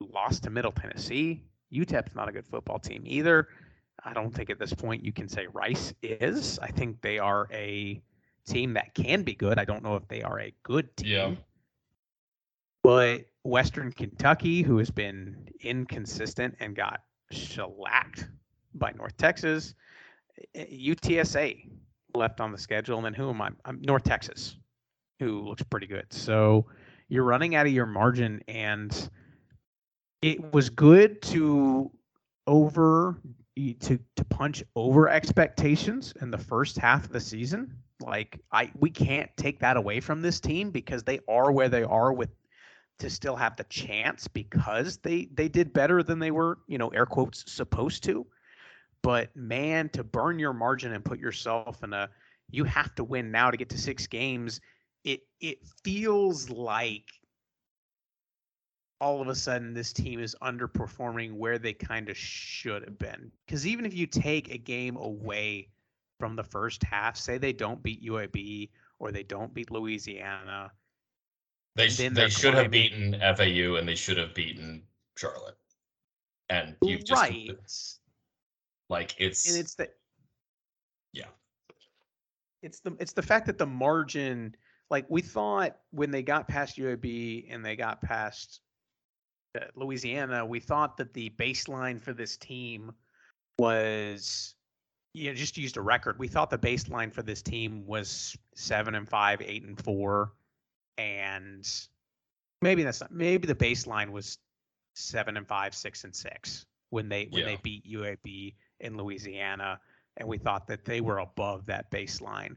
lost 0.00 0.44
to 0.44 0.50
Middle 0.50 0.72
Tennessee. 0.72 1.44
UTEP's 1.72 2.14
not 2.14 2.28
a 2.28 2.32
good 2.32 2.46
football 2.46 2.78
team 2.78 3.02
either. 3.06 3.48
I 4.04 4.12
don't 4.12 4.34
think 4.34 4.50
at 4.50 4.58
this 4.58 4.72
point 4.72 5.04
you 5.04 5.12
can 5.12 5.28
say 5.28 5.46
Rice 5.52 5.92
is. 6.02 6.58
I 6.60 6.68
think 6.68 7.00
they 7.00 7.18
are 7.18 7.48
a 7.52 8.02
team 8.50 8.74
that 8.74 8.94
can 8.94 9.22
be 9.22 9.34
good. 9.34 9.58
I 9.58 9.64
don't 9.64 9.82
know 9.82 9.96
if 9.96 10.06
they 10.08 10.22
are 10.22 10.40
a 10.40 10.52
good 10.62 10.94
team. 10.96 11.08
Yeah. 11.08 11.34
But 12.82 13.26
Western 13.44 13.92
Kentucky, 13.92 14.62
who 14.62 14.78
has 14.78 14.90
been 14.90 15.48
inconsistent 15.60 16.56
and 16.60 16.74
got 16.74 17.00
shellacked 17.30 18.28
by 18.74 18.92
North 18.92 19.16
Texas, 19.16 19.74
eh, 20.54 20.62
eh, 20.62 20.92
UTSA 20.94 21.68
left 22.14 22.40
on 22.40 22.52
the 22.52 22.58
schedule, 22.58 22.96
and 22.96 23.04
then 23.04 23.14
who 23.14 23.30
am 23.30 23.40
I? 23.40 23.50
I'm 23.64 23.80
North 23.82 24.04
Texas, 24.04 24.56
who 25.18 25.40
looks 25.42 25.62
pretty 25.62 25.86
good. 25.86 26.06
So 26.10 26.66
you're 27.08 27.24
running 27.24 27.54
out 27.54 27.66
of 27.66 27.72
your 27.72 27.86
margin, 27.86 28.42
and 28.48 29.10
it 30.22 30.52
was 30.52 30.70
good 30.70 31.22
to 31.22 31.90
over 32.46 33.20
to 33.56 33.98
to 34.16 34.24
punch 34.30 34.62
over 34.74 35.08
expectations 35.08 36.14
in 36.20 36.30
the 36.30 36.38
first 36.38 36.78
half 36.78 37.04
of 37.04 37.12
the 37.12 37.20
season. 37.20 37.74
Like 38.00 38.40
I, 38.50 38.70
we 38.78 38.90
can't 38.90 39.30
take 39.36 39.60
that 39.60 39.76
away 39.76 40.00
from 40.00 40.22
this 40.22 40.40
team 40.40 40.70
because 40.70 41.02
they 41.02 41.20
are 41.28 41.52
where 41.52 41.68
they 41.68 41.82
are 41.82 42.12
with 42.12 42.30
to 42.98 43.10
still 43.10 43.36
have 43.36 43.56
the 43.56 43.64
chance 43.64 44.28
because 44.28 44.98
they 44.98 45.28
they 45.32 45.48
did 45.48 45.72
better 45.72 46.02
than 46.02 46.18
they 46.18 46.30
were, 46.30 46.58
you 46.66 46.78
know, 46.78 46.88
air 46.88 47.06
quotes 47.06 47.50
supposed 47.50 48.04
to. 48.04 48.26
But 49.02 49.34
man, 49.34 49.88
to 49.90 50.04
burn 50.04 50.38
your 50.38 50.52
margin 50.52 50.92
and 50.92 51.04
put 51.04 51.18
yourself 51.18 51.82
in 51.82 51.92
a 51.92 52.08
you 52.50 52.64
have 52.64 52.94
to 52.96 53.04
win 53.04 53.30
now 53.30 53.50
to 53.50 53.56
get 53.56 53.70
to 53.70 53.78
six 53.78 54.06
games, 54.06 54.60
it 55.04 55.20
it 55.40 55.58
feels 55.84 56.50
like 56.50 57.10
all 59.00 59.22
of 59.22 59.28
a 59.28 59.34
sudden 59.34 59.72
this 59.72 59.92
team 59.92 60.20
is 60.20 60.36
underperforming 60.42 61.32
where 61.34 61.58
they 61.58 61.72
kind 61.72 62.10
of 62.10 62.16
should 62.16 62.82
have 62.82 62.98
been. 62.98 63.32
Because 63.46 63.66
even 63.66 63.86
if 63.86 63.94
you 63.94 64.06
take 64.06 64.52
a 64.52 64.58
game 64.58 64.96
away 64.96 65.68
from 66.20 66.36
the 66.36 66.44
first 66.44 66.84
half, 66.84 67.16
say 67.16 67.38
they 67.38 67.54
don't 67.54 67.82
beat 67.82 68.04
UAB 68.04 68.68
or 69.00 69.10
they 69.10 69.22
don't 69.22 69.52
beat 69.54 69.70
Louisiana, 69.70 70.70
They 71.74 71.88
sh- 71.88 72.10
they 72.12 72.28
should 72.28 72.54
have 72.54 72.70
beaten 72.70 73.18
FAU 73.18 73.76
and 73.76 73.88
they 73.88 73.94
should 73.96 74.18
have 74.18 74.34
beaten 74.34 74.82
Charlotte. 75.16 75.56
And 76.50 76.76
you've 76.82 77.04
just 77.04 77.22
right? 77.22 77.50
like 78.90 79.14
it's, 79.18 79.48
and 79.48 79.58
it's 79.58 79.74
the 79.74 79.88
Yeah. 81.12 81.30
it's 82.62 82.80
the 82.80 82.94
it's 83.00 83.12
the 83.12 83.22
fact 83.22 83.46
that 83.46 83.56
the 83.56 83.66
margin 83.66 84.54
like 84.90 85.06
we 85.08 85.22
thought 85.22 85.78
when 85.92 86.10
they 86.10 86.22
got 86.22 86.48
past 86.48 86.76
UAB 86.76 87.46
and 87.48 87.64
they 87.64 87.76
got 87.76 88.02
past 88.02 88.60
uh, 89.56 89.64
Louisiana, 89.74 90.44
we 90.44 90.60
thought 90.60 90.96
that 90.98 91.14
the 91.14 91.30
baseline 91.38 92.00
for 92.00 92.12
this 92.12 92.36
team 92.36 92.92
was 93.58 94.54
you 95.12 95.28
know 95.28 95.34
just 95.34 95.56
used 95.58 95.76
a 95.76 95.80
record. 95.80 96.18
We 96.18 96.28
thought 96.28 96.50
the 96.50 96.58
baseline 96.58 97.12
for 97.12 97.22
this 97.22 97.42
team 97.42 97.86
was 97.86 98.36
seven 98.54 98.94
and 98.94 99.08
five, 99.08 99.40
eight 99.42 99.64
and 99.64 99.82
four, 99.82 100.32
and 100.98 101.68
maybe 102.62 102.82
that's 102.82 103.00
not, 103.00 103.12
maybe 103.12 103.46
the 103.46 103.54
baseline 103.54 104.10
was 104.10 104.38
seven 104.94 105.36
and 105.36 105.46
five, 105.46 105.74
six 105.74 106.04
and 106.04 106.14
six 106.14 106.66
when 106.90 107.08
they 107.08 107.28
when 107.30 107.44
they 107.44 107.58
beat 107.62 107.84
UAB 107.86 108.54
in 108.80 108.96
Louisiana, 108.96 109.80
and 110.16 110.28
we 110.28 110.38
thought 110.38 110.66
that 110.68 110.84
they 110.84 111.00
were 111.00 111.18
above 111.18 111.66
that 111.66 111.90
baseline. 111.90 112.56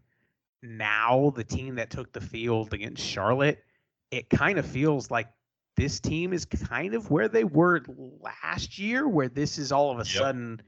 Now 0.62 1.34
the 1.36 1.44
team 1.44 1.76
that 1.76 1.90
took 1.90 2.14
the 2.14 2.22
field 2.22 2.74
against 2.74 3.04
Charlotte, 3.04 3.64
it 4.12 4.30
kind 4.30 4.58
of 4.58 4.66
feels 4.66 5.12
like 5.12 5.28
this 5.76 6.00
team 6.00 6.34
is 6.34 6.46
kind 6.46 6.94
of 6.94 7.10
where 7.10 7.28
they 7.28 7.44
were 7.44 7.82
last 8.22 8.78
year, 8.78 9.08
where 9.08 9.28
this 9.28 9.58
is 9.58 9.72
all 9.72 9.92
of 9.92 9.98
a 9.98 10.02
Yep. 10.02 10.08
sudden 10.08 10.62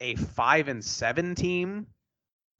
a 0.00 0.14
five 0.16 0.68
and 0.68 0.84
seven 0.84 1.34
team 1.34 1.86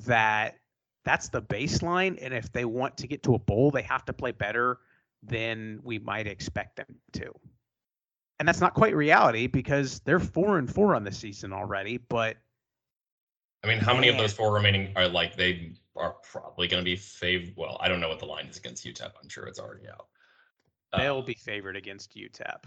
that 0.01 0.57
that's 1.05 1.29
the 1.29 1.43
baseline. 1.43 2.19
And 2.21 2.35
if 2.35 2.53
they 2.53 2.65
want 2.65 2.97
to 2.99 3.07
get 3.07 3.23
to 3.25 3.35
a 3.35 3.39
bowl, 3.39 3.71
they 3.71 3.83
have 3.83 4.05
to 4.07 4.13
play 4.13 4.33
better 4.33 4.79
than 5.23 5.81
we 5.83 5.99
might 5.99 6.27
expect 6.27 6.77
them 6.77 6.95
to. 7.15 7.33
And 8.39 8.49
that's 8.49 8.61
not 8.61 8.73
quite 8.75 8.95
reality 8.97 9.47
because 9.47 10.01
they're 10.01 10.19
four 10.21 10.59
and 10.59 10.73
four 10.73 10.95
on 10.95 11.05
the 11.05 11.13
season 11.13 11.53
already. 11.53 11.99
But 11.99 12.37
I 13.63 13.67
mean, 13.69 13.79
how 13.79 13.93
many 13.95 14.09
of 14.09 14.17
those 14.17 14.33
four 14.33 14.53
remaining 14.55 14.93
are 14.97 15.07
like 15.09 15.37
they 15.37 15.73
are 15.97 16.17
probably 16.31 16.67
going 16.67 16.83
to 16.83 16.85
be 16.85 16.97
favored? 16.97 17.53
Well, 17.57 17.77
I 17.81 17.89
don't 17.89 18.01
know 18.01 18.09
what 18.09 18.19
the 18.19 18.25
line 18.27 18.47
is 18.47 18.57
against 18.57 18.87
UTEP. 18.87 19.11
I'm 19.23 19.29
sure 19.29 19.45
it's 19.47 19.59
already 19.59 19.87
out. 19.89 20.07
they'll 20.97 21.19
Uh, 21.19 21.23
be 21.23 21.35
favored 21.35 21.77
against 21.77 22.15
UTEP 22.17 22.65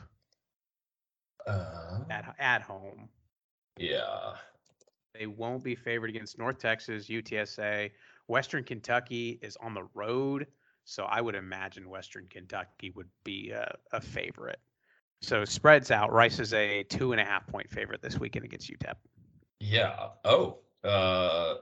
uh, 1.47 1.99
at 2.11 2.35
at 2.37 2.61
home. 2.61 3.09
yeah. 3.77 4.33
They 5.17 5.27
won't 5.27 5.63
be 5.63 5.75
favored 5.75 6.09
against 6.09 6.39
North 6.39 6.57
Texas, 6.57 7.07
UTSA. 7.07 7.91
Western 8.27 8.63
Kentucky 8.63 9.39
is 9.41 9.57
on 9.57 9.73
the 9.73 9.87
road, 9.93 10.47
so 10.85 11.03
I 11.03 11.21
would 11.21 11.35
imagine 11.35 11.89
Western 11.89 12.27
Kentucky 12.29 12.91
would 12.95 13.09
be 13.23 13.51
a, 13.51 13.75
a 13.91 14.01
favorite. 14.01 14.59
So 15.21 15.45
spreads 15.45 15.91
out. 15.91 16.11
Rice 16.11 16.39
is 16.39 16.53
a 16.53 16.83
two 16.83 17.11
and 17.11 17.21
a 17.21 17.25
half 17.25 17.45
point 17.47 17.69
favorite 17.69 18.01
this 18.01 18.19
weekend 18.19 18.45
against 18.45 18.69
UTEP. 18.69 18.95
Yeah. 19.59 20.09
Oh, 20.25 20.59
uh, 20.83 21.55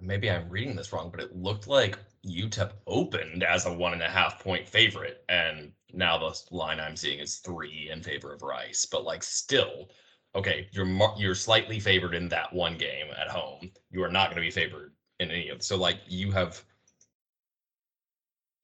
maybe 0.00 0.30
I'm 0.30 0.48
reading 0.48 0.76
this 0.76 0.92
wrong, 0.92 1.10
but 1.10 1.20
it 1.20 1.34
looked 1.34 1.66
like 1.66 1.98
UTEP 2.26 2.72
opened 2.86 3.42
as 3.42 3.66
a 3.66 3.72
one 3.72 3.92
and 3.92 4.02
a 4.02 4.08
half 4.08 4.42
point 4.42 4.68
favorite, 4.68 5.24
and 5.28 5.72
now 5.92 6.18
the 6.18 6.38
line 6.50 6.78
I'm 6.78 6.96
seeing 6.96 7.18
is 7.18 7.38
three 7.38 7.88
in 7.90 8.02
favor 8.02 8.32
of 8.32 8.42
Rice. 8.42 8.86
But 8.86 9.04
like, 9.04 9.22
still, 9.22 9.88
okay, 10.34 10.68
you're 10.72 10.88
you're 11.16 11.34
slightly 11.34 11.80
favored 11.80 12.14
in 12.14 12.28
that 12.28 12.52
one 12.52 12.76
game 12.76 13.06
at 13.18 13.28
home. 13.28 13.70
You 13.90 14.02
are 14.04 14.10
not 14.10 14.30
going 14.30 14.36
to 14.36 14.46
be 14.46 14.50
favored 14.50 14.92
in 15.20 15.30
any 15.30 15.48
of. 15.48 15.62
So 15.62 15.76
like, 15.76 16.00
you 16.06 16.30
have 16.32 16.62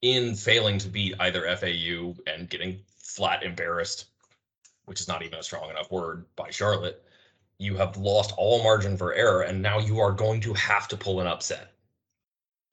in 0.01 0.35
failing 0.35 0.77
to 0.79 0.89
beat 0.89 1.15
either 1.19 1.43
FAU 1.55 2.15
and 2.27 2.49
getting 2.49 2.79
flat 2.97 3.43
embarrassed, 3.43 4.05
which 4.85 4.99
is 4.99 5.07
not 5.07 5.23
even 5.23 5.39
a 5.39 5.43
strong 5.43 5.69
enough 5.69 5.91
word 5.91 6.25
by 6.35 6.49
Charlotte 6.49 7.03
you 7.61 7.77
have 7.77 7.95
lost 7.95 8.33
all 8.37 8.63
margin 8.63 8.97
for 8.97 9.13
error, 9.13 9.43
and 9.43 9.61
now 9.61 9.77
you 9.77 9.99
are 9.99 10.11
going 10.11 10.41
to 10.41 10.53
have 10.55 10.87
to 10.87 10.97
pull 10.97 11.21
an 11.21 11.27
upset. 11.27 11.73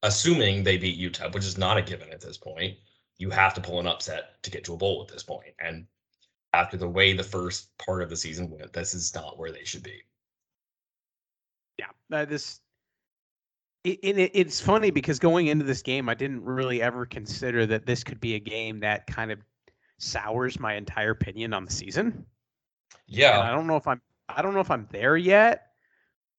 Assuming 0.03 0.63
they 0.63 0.79
beat 0.79 0.99
UTEP, 0.99 1.35
which 1.35 1.45
is 1.45 1.59
not 1.59 1.77
a 1.77 1.83
given 1.83 2.11
at 2.11 2.23
this 2.23 2.39
point, 2.39 2.79
you 3.19 3.29
have 3.29 3.53
to 3.53 3.61
pull 3.61 3.81
an 3.81 3.87
upset 3.87 4.43
to 4.43 4.51
get 4.51 4.65
to 4.65 4.73
a 4.73 4.79
bowl 4.79 5.03
at 5.03 5.13
this 5.13 5.23
point. 5.23 5.53
And 5.61 5.87
after 6.53 6.77
the 6.77 6.89
way 6.89 7.13
the 7.13 7.23
first 7.23 7.77
part 7.79 8.03
of 8.03 8.11
the 8.11 8.17
season 8.17 8.51
went, 8.51 8.73
this 8.73 8.95
is 8.95 9.15
not 9.15 9.39
where 9.39 9.53
they 9.53 9.65
should 9.65 9.83
be. 9.83 10.03
Yeah, 11.79 11.91
uh, 12.13 12.25
this 12.25 12.61
it, 13.85 13.99
it, 14.03 14.31
it's 14.35 14.61
funny 14.61 14.91
because 14.91 15.19
going 15.19 15.47
into 15.47 15.65
this 15.65 15.83
game, 15.83 16.09
I 16.09 16.15
didn't 16.15 16.45
really 16.45 16.83
ever 16.83 17.07
consider 17.07 17.67
that 17.67 17.87
this 17.87 18.03
could 18.03 18.21
be 18.21 18.35
a 18.35 18.41
game 18.41 18.81
that 18.81 19.07
kind 19.07 19.31
of 19.31 19.39
sours 19.99 20.59
my 20.59 20.75
entire 20.75 21.11
opinion 21.11 21.55
on 21.55 21.65
the 21.65 21.73
season. 21.73 22.27
Yeah, 23.07 23.39
and 23.39 23.49
I 23.49 23.53
don't 23.53 23.67
know 23.67 23.77
if 23.77 23.87
I'm 23.87 24.01
I 24.29 24.43
don't 24.43 24.55
know 24.55 24.61
if 24.61 24.71
I'm 24.71 24.89
there 24.91 25.17
yet, 25.17 25.69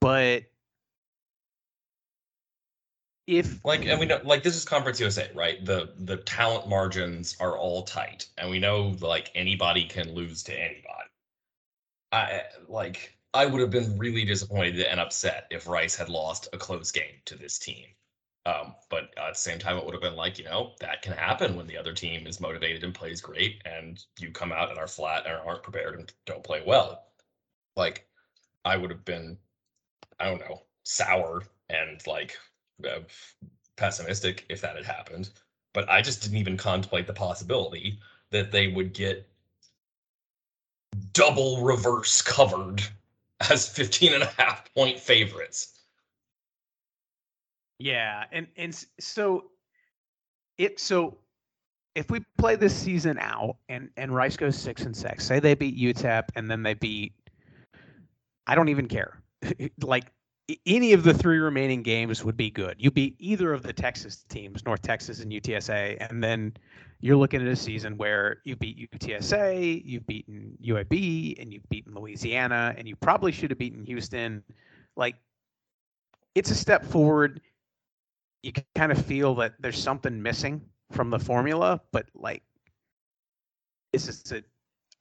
but 0.02 0.44
if 3.30 3.64
like 3.64 3.86
and 3.86 4.00
we 4.00 4.08
know 4.08 4.20
like 4.24 4.42
this 4.42 4.56
is 4.56 4.66
conference 4.66 5.00
usa 5.00 5.30
right? 5.36 5.64
The 5.64 5.94
the 6.00 6.18
talent 6.18 6.68
margins 6.68 7.38
are 7.40 7.56
all 7.56 7.84
tight 7.84 8.26
and 8.40 8.50
we 8.50 8.58
know 8.60 8.96
like 9.02 9.32
anybody 9.36 9.86
can 9.86 10.14
lose 10.14 10.42
to 10.44 10.54
anybody. 10.54 11.10
I 12.12 12.42
like 12.68 13.16
i 13.36 13.46
would 13.46 13.62
have 13.62 13.70
been 13.70 13.96
really 14.00 14.26
disappointed 14.26 14.82
and 14.82 15.00
upset 15.00 15.46
if 15.52 15.68
rice 15.68 15.96
had 15.96 16.10
lost 16.10 16.48
a 16.54 16.58
close 16.58 16.92
game 16.92 17.22
to 17.26 17.36
this 17.36 17.60
team. 17.60 17.86
Um, 18.48 18.74
but 18.90 19.14
at 19.18 19.34
the 19.34 19.40
same 19.40 19.60
time 19.60 19.78
it 19.78 19.86
would 19.86 19.94
have 19.94 20.02
been 20.02 20.16
like 20.16 20.40
you 20.40 20.46
know 20.46 20.74
that 20.80 21.04
can 21.04 21.14
happen 21.14 21.56
when 21.56 21.68
the 21.68 21.78
other 21.78 21.94
team 21.94 22.26
is 22.26 22.40
motivated 22.40 22.84
and 22.84 22.96
plays 22.96 23.22
great 23.22 23.62
and 23.66 24.04
you 24.18 24.32
come 24.32 24.52
out 24.52 24.72
and 24.72 24.80
are 24.80 24.88
flat 24.88 25.28
and 25.28 25.36
aren't 25.46 25.62
prepared 25.62 26.00
and 26.00 26.12
don't 26.26 26.44
play 26.44 26.64
well. 26.66 27.04
Like 27.76 28.08
i 28.66 28.76
would 28.76 28.90
have 28.90 29.06
been 29.06 29.38
i 30.20 30.26
don't 30.26 30.40
know 30.40 30.64
sour 30.84 31.44
and 31.70 32.06
like 32.08 32.36
uh, 32.86 33.00
pessimistic 33.76 34.46
if 34.50 34.62
that 34.62 34.76
had 34.76 34.86
happened, 34.86 35.30
but 35.74 35.90
I 35.90 36.02
just 36.02 36.22
didn't 36.22 36.38
even 36.38 36.58
contemplate 36.58 37.08
the 37.08 37.14
possibility 37.14 38.00
that 38.32 38.52
they 38.52 38.68
would 38.68 38.94
get 38.94 39.28
double 41.14 41.64
reverse 41.64 42.22
covered 42.22 42.82
as 43.50 43.68
15 43.68 44.14
and 44.14 44.24
a 44.24 44.32
half 44.38 44.74
point 44.74 45.00
favorites. 45.00 45.80
Yeah, 47.80 48.26
and 48.32 48.48
and 48.58 48.86
so 49.00 49.46
it 50.58 50.80
so 50.80 51.18
if 51.96 52.12
we 52.12 52.20
play 52.38 52.56
this 52.56 52.76
season 52.76 53.18
out 53.20 53.56
and 53.70 53.90
and 53.96 54.14
Rice 54.14 54.36
goes 54.36 54.58
6 54.58 54.84
and 54.84 54.96
6, 54.96 55.26
say 55.26 55.40
they 55.40 55.56
beat 55.56 55.78
UTEP 55.78 56.26
and 56.36 56.52
then 56.52 56.62
they 56.62 56.74
beat 56.74 57.14
I 58.48 58.56
don't 58.56 58.70
even 58.70 58.88
care. 58.88 59.22
like 59.82 60.12
any 60.66 60.94
of 60.94 61.04
the 61.04 61.14
three 61.14 61.40
remaining 61.40 61.84
games 61.84 62.24
would 62.24 62.38
be 62.38 62.50
good. 62.50 62.76
You 62.80 62.92
beat 62.92 63.16
either 63.20 63.54
of 63.54 63.64
the 63.64 63.74
Texas 63.74 64.26
teams, 64.30 64.66
North 64.66 64.82
Texas 64.82 65.20
and 65.22 65.32
UTSA, 65.32 65.98
and 66.10 66.24
then 66.24 66.54
you're 67.02 67.18
looking 67.18 67.42
at 67.42 67.48
a 67.48 67.56
season 67.56 67.98
where 67.98 68.42
you 68.44 68.56
beat 68.56 68.92
UTSA, 68.92 69.82
you've 69.86 70.06
beaten 70.08 70.58
UAB, 70.64 71.40
and 71.42 71.54
you've 71.54 71.68
beaten 71.70 71.94
Louisiana, 71.94 72.74
and 72.78 72.88
you 72.88 72.96
probably 72.96 73.32
should 73.32 73.52
have 73.52 73.60
beaten 73.60 73.84
Houston. 73.86 74.44
Like, 74.96 75.16
it's 76.36 76.52
a 76.52 76.56
step 76.56 76.84
forward. 76.86 77.42
You 78.44 78.52
kind 78.76 78.92
of 78.92 79.06
feel 79.06 79.36
that 79.36 79.54
there's 79.60 79.82
something 79.82 80.22
missing 80.22 80.62
from 80.92 81.10
the 81.10 81.20
formula, 81.20 81.82
but 81.92 82.08
like, 82.16 82.44
this 83.94 84.08
is 84.08 84.32
a 84.32 84.44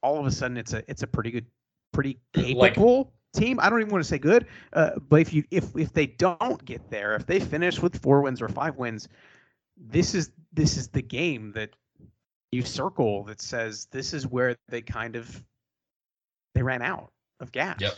all 0.02 0.18
of 0.18 0.26
a 0.26 0.30
sudden 0.30 0.56
it's 0.56 0.72
a 0.72 0.82
it's 0.88 1.02
a 1.02 1.06
pretty 1.06 1.30
good, 1.30 1.46
pretty 1.92 2.18
capable. 2.32 2.61
Like, 2.61 3.08
team. 3.38 3.59
I 3.61 3.70
don't 3.70 3.81
even 3.81 3.92
want 3.92 4.05
to 4.05 4.09
say 4.09 4.18
good, 4.18 4.46
uh, 4.72 4.90
but 5.09 5.20
if 5.20 5.33
you 5.33 5.44
if 5.51 5.77
if 5.77 5.92
they 5.92 6.07
don't 6.07 6.62
get 6.64 6.90
there, 6.90 7.14
if 7.14 7.27
they 7.27 7.40
finish 7.40 7.81
with 7.81 8.01
four 8.01 8.22
wins 8.22 8.42
or 8.42 8.48
five 8.48 8.77
wins, 8.77 9.09
this 9.77 10.14
is 10.14 10.31
this 10.53 10.77
is 10.77 10.88
the 10.88 11.03
game 11.03 11.53
that 11.53 11.70
you 12.51 12.62
circle 12.62 13.24
that 13.24 13.40
says 13.40 13.87
this 13.90 14.12
is 14.12 14.27
where 14.27 14.57
they 14.68 14.81
kind 14.81 15.16
of 15.16 15.42
they 16.55 16.62
ran 16.62 16.83
out 16.83 17.12
of 17.40 17.53
gas. 17.53 17.81
Yep. 17.81 17.94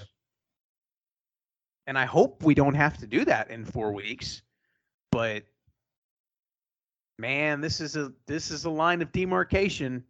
And 1.87 1.98
I 1.98 2.05
hope 2.05 2.42
we 2.42 2.55
don't 2.55 2.74
have 2.74 2.98
to 2.98 3.07
do 3.07 3.24
that 3.24 3.50
in 3.50 3.64
four 3.64 3.92
weeks, 3.92 4.42
but 5.11 5.44
man, 7.18 7.61
this 7.61 7.81
is 7.81 7.96
a 7.96 8.12
this 8.26 8.50
is 8.50 8.64
a 8.64 8.70
line 8.70 9.03
of 9.03 9.12
demarcation. 9.12 10.05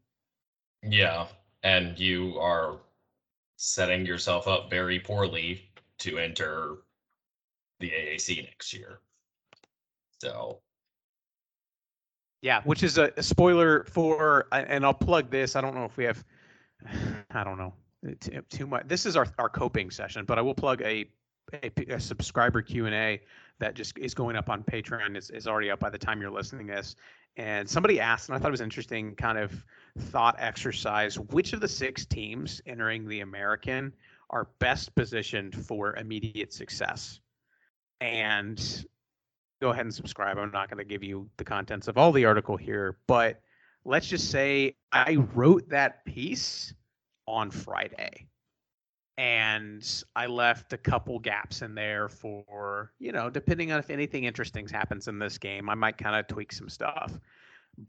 Yeah, 0.82 1.26
and 1.62 1.98
you 1.98 2.38
are 2.38 2.78
setting 3.62 4.06
yourself 4.06 4.48
up 4.48 4.70
very 4.70 4.98
poorly 4.98 5.70
to 5.98 6.18
enter 6.18 6.78
the 7.78 7.90
AAC 7.90 8.42
next 8.42 8.72
year. 8.72 9.00
So, 10.22 10.60
yeah, 12.40 12.62
which 12.62 12.82
is 12.82 12.96
a, 12.96 13.12
spoiler 13.22 13.84
for, 13.84 14.46
and 14.50 14.82
I'll 14.82 14.94
plug 14.94 15.30
this. 15.30 15.56
I 15.56 15.60
don't 15.60 15.74
know 15.74 15.84
if 15.84 15.98
we 15.98 16.04
have, 16.04 16.24
I 17.30 17.44
don't 17.44 17.58
know, 17.58 17.74
too, 18.18 18.42
too 18.48 18.66
much. 18.66 18.88
This 18.88 19.04
is 19.04 19.14
our 19.14 19.26
our 19.38 19.50
coping 19.50 19.90
session, 19.90 20.24
but 20.24 20.38
I 20.38 20.42
will 20.42 20.54
plug 20.54 20.80
a 20.80 21.04
a, 21.52 21.94
a 21.94 22.00
subscriber 22.00 22.62
Q 22.62 22.86
and 22.86 22.94
A 22.94 23.20
that 23.58 23.74
just 23.74 23.98
is 23.98 24.14
going 24.14 24.36
up 24.36 24.48
on 24.48 24.62
Patreon. 24.62 25.16
is 25.16 25.30
is 25.30 25.46
already 25.46 25.70
up 25.70 25.80
by 25.80 25.90
the 25.90 25.98
time 25.98 26.20
you're 26.20 26.30
listening 26.30 26.66
to 26.68 26.74
this. 26.74 26.96
And 27.36 27.68
somebody 27.68 28.00
asked, 28.00 28.28
and 28.28 28.36
I 28.36 28.38
thought 28.38 28.48
it 28.48 28.52
was 28.52 28.60
interesting, 28.60 29.14
kind 29.14 29.38
of 29.38 29.64
thought 29.98 30.36
exercise 30.38 31.18
which 31.18 31.52
of 31.52 31.60
the 31.60 31.68
six 31.68 32.04
teams 32.04 32.60
entering 32.66 33.06
the 33.06 33.20
American 33.20 33.92
are 34.30 34.48
best 34.58 34.94
positioned 34.94 35.54
for 35.54 35.96
immediate 35.96 36.52
success? 36.52 37.20
And 38.00 38.84
go 39.60 39.70
ahead 39.70 39.84
and 39.84 39.94
subscribe. 39.94 40.38
I'm 40.38 40.50
not 40.50 40.68
going 40.68 40.78
to 40.78 40.84
give 40.84 41.04
you 41.04 41.28
the 41.36 41.44
contents 41.44 41.86
of 41.88 41.98
all 41.98 42.12
the 42.12 42.24
article 42.24 42.56
here, 42.56 42.98
but 43.06 43.40
let's 43.84 44.08
just 44.08 44.30
say 44.30 44.76
I 44.92 45.16
wrote 45.34 45.68
that 45.68 46.04
piece 46.04 46.74
on 47.26 47.50
Friday 47.50 48.26
and 49.18 50.04
I 50.16 50.26
left 50.26 50.72
a 50.72 50.78
couple 50.78 51.18
gaps 51.18 51.62
in 51.62 51.74
there 51.74 52.08
for, 52.08 52.92
you 52.98 53.12
know, 53.12 53.28
depending 53.28 53.72
on 53.72 53.78
if 53.78 53.90
anything 53.90 54.24
interesting 54.24 54.66
happens 54.66 55.08
in 55.08 55.18
this 55.18 55.38
game, 55.38 55.68
I 55.68 55.74
might 55.74 55.98
kind 55.98 56.16
of 56.16 56.26
tweak 56.26 56.52
some 56.52 56.68
stuff. 56.68 57.18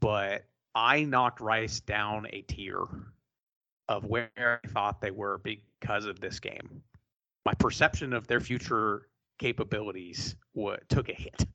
But 0.00 0.44
I 0.74 1.04
knocked 1.04 1.40
Rice 1.40 1.80
down 1.80 2.26
a 2.32 2.42
tier 2.42 2.84
of 3.88 4.04
where 4.04 4.30
I 4.36 4.68
thought 4.68 5.00
they 5.00 5.10
were 5.10 5.38
because 5.38 6.06
of 6.06 6.20
this 6.20 6.40
game. 6.40 6.82
My 7.44 7.54
perception 7.54 8.12
of 8.12 8.26
their 8.26 8.40
future 8.40 9.08
capabilities 9.38 10.36
w- 10.54 10.76
took 10.88 11.08
a 11.08 11.14
hit, 11.14 11.46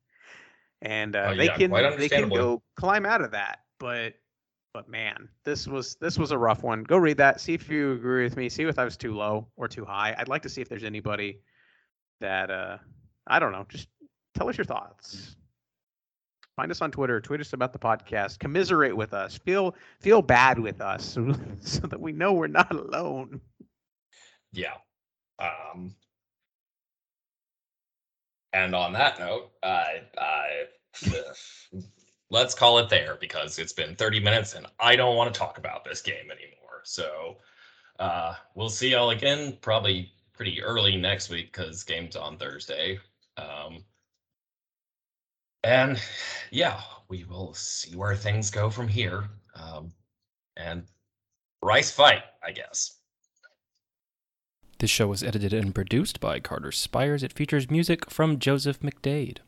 and 0.82 1.15
uh, 1.15 1.19
uh, 1.19 1.36
they 1.36 1.47
can 1.49 1.71
they 1.97 2.10
can 2.10 2.30
go 2.30 2.62
climb 2.75 3.06
out 3.06 3.21
of 3.21 3.32
that. 3.32 3.60
But 3.80 4.15
but 4.77 4.87
man, 4.87 5.27
this 5.43 5.65
was 5.65 5.95
this 5.95 6.19
was 6.19 6.29
a 6.29 6.37
rough 6.37 6.61
one. 6.61 6.83
Go 6.83 6.97
read 6.97 7.17
that. 7.17 7.41
See 7.41 7.55
if 7.55 7.67
you 7.67 7.93
agree 7.93 8.25
with 8.25 8.37
me. 8.37 8.47
See 8.47 8.61
if 8.61 8.77
I 8.77 8.85
was 8.85 8.95
too 8.95 9.15
low 9.15 9.47
or 9.55 9.67
too 9.67 9.83
high. 9.83 10.15
I'd 10.15 10.27
like 10.27 10.43
to 10.43 10.49
see 10.49 10.61
if 10.61 10.69
there's 10.69 10.83
anybody 10.83 11.39
that 12.21 12.51
uh 12.51 12.77
I 13.25 13.39
don't 13.39 13.53
know. 13.53 13.65
Just 13.69 13.87
tell 14.35 14.47
us 14.49 14.55
your 14.55 14.65
thoughts. 14.65 15.35
Find 16.55 16.69
us 16.69 16.79
on 16.81 16.91
Twitter. 16.91 17.19
Tweet 17.19 17.41
us 17.41 17.53
about 17.53 17.73
the 17.73 17.79
podcast. 17.79 18.37
Commiserate 18.37 18.95
with 18.95 19.15
us. 19.15 19.39
Feel 19.39 19.73
feel 19.99 20.21
bad 20.21 20.59
with 20.59 20.79
us 20.79 21.03
so, 21.03 21.33
so 21.59 21.87
that 21.87 21.99
we 21.99 22.11
know 22.11 22.33
we're 22.33 22.45
not 22.45 22.71
alone. 22.71 23.41
Yeah. 24.53 24.75
Um, 25.39 25.95
and 28.53 28.75
on 28.75 28.93
that 28.93 29.17
note, 29.17 29.49
I, 29.63 30.03
I 30.19 30.65
let's 32.29 32.53
call 32.53 32.77
it 32.79 32.89
there 32.89 33.17
because 33.19 33.59
it's 33.59 33.73
been 33.73 33.95
30 33.95 34.19
minutes 34.19 34.53
and 34.53 34.67
I 34.79 34.95
don't 34.95 35.15
want 35.15 35.33
to 35.33 35.37
talk 35.37 35.57
about 35.57 35.85
this 35.85 36.01
game 36.01 36.31
anymore. 36.31 36.81
So 36.83 37.37
uh, 37.99 38.33
we'll 38.55 38.69
see 38.69 38.91
y'all 38.91 39.11
again 39.11 39.57
probably 39.61 40.11
pretty 40.33 40.61
early 40.61 40.97
next 40.97 41.29
week 41.29 41.51
because 41.51 41.83
game's 41.83 42.15
on 42.15 42.37
Thursday. 42.37 42.99
Um, 43.37 43.83
and 45.63 45.99
yeah, 46.51 46.81
we 47.09 47.23
will 47.23 47.53
see 47.53 47.95
where 47.95 48.15
things 48.15 48.51
go 48.51 48.69
from 48.69 48.87
here. 48.87 49.25
Um, 49.55 49.91
and 50.55 50.83
Rice 51.61 51.91
fight, 51.91 52.23
I 52.43 52.51
guess. 52.51 52.97
This 54.79 54.91
show 54.91 55.07
was 55.07 55.23
edited 55.23 55.53
and 55.53 55.73
produced 55.73 56.19
by 56.19 56.39
Carter 56.39 56.71
Spires. 56.71 57.23
It 57.23 57.33
features 57.33 57.71
music 57.71 58.11
from 58.11 58.37
Joseph 58.37 58.79
McDade. 58.81 59.39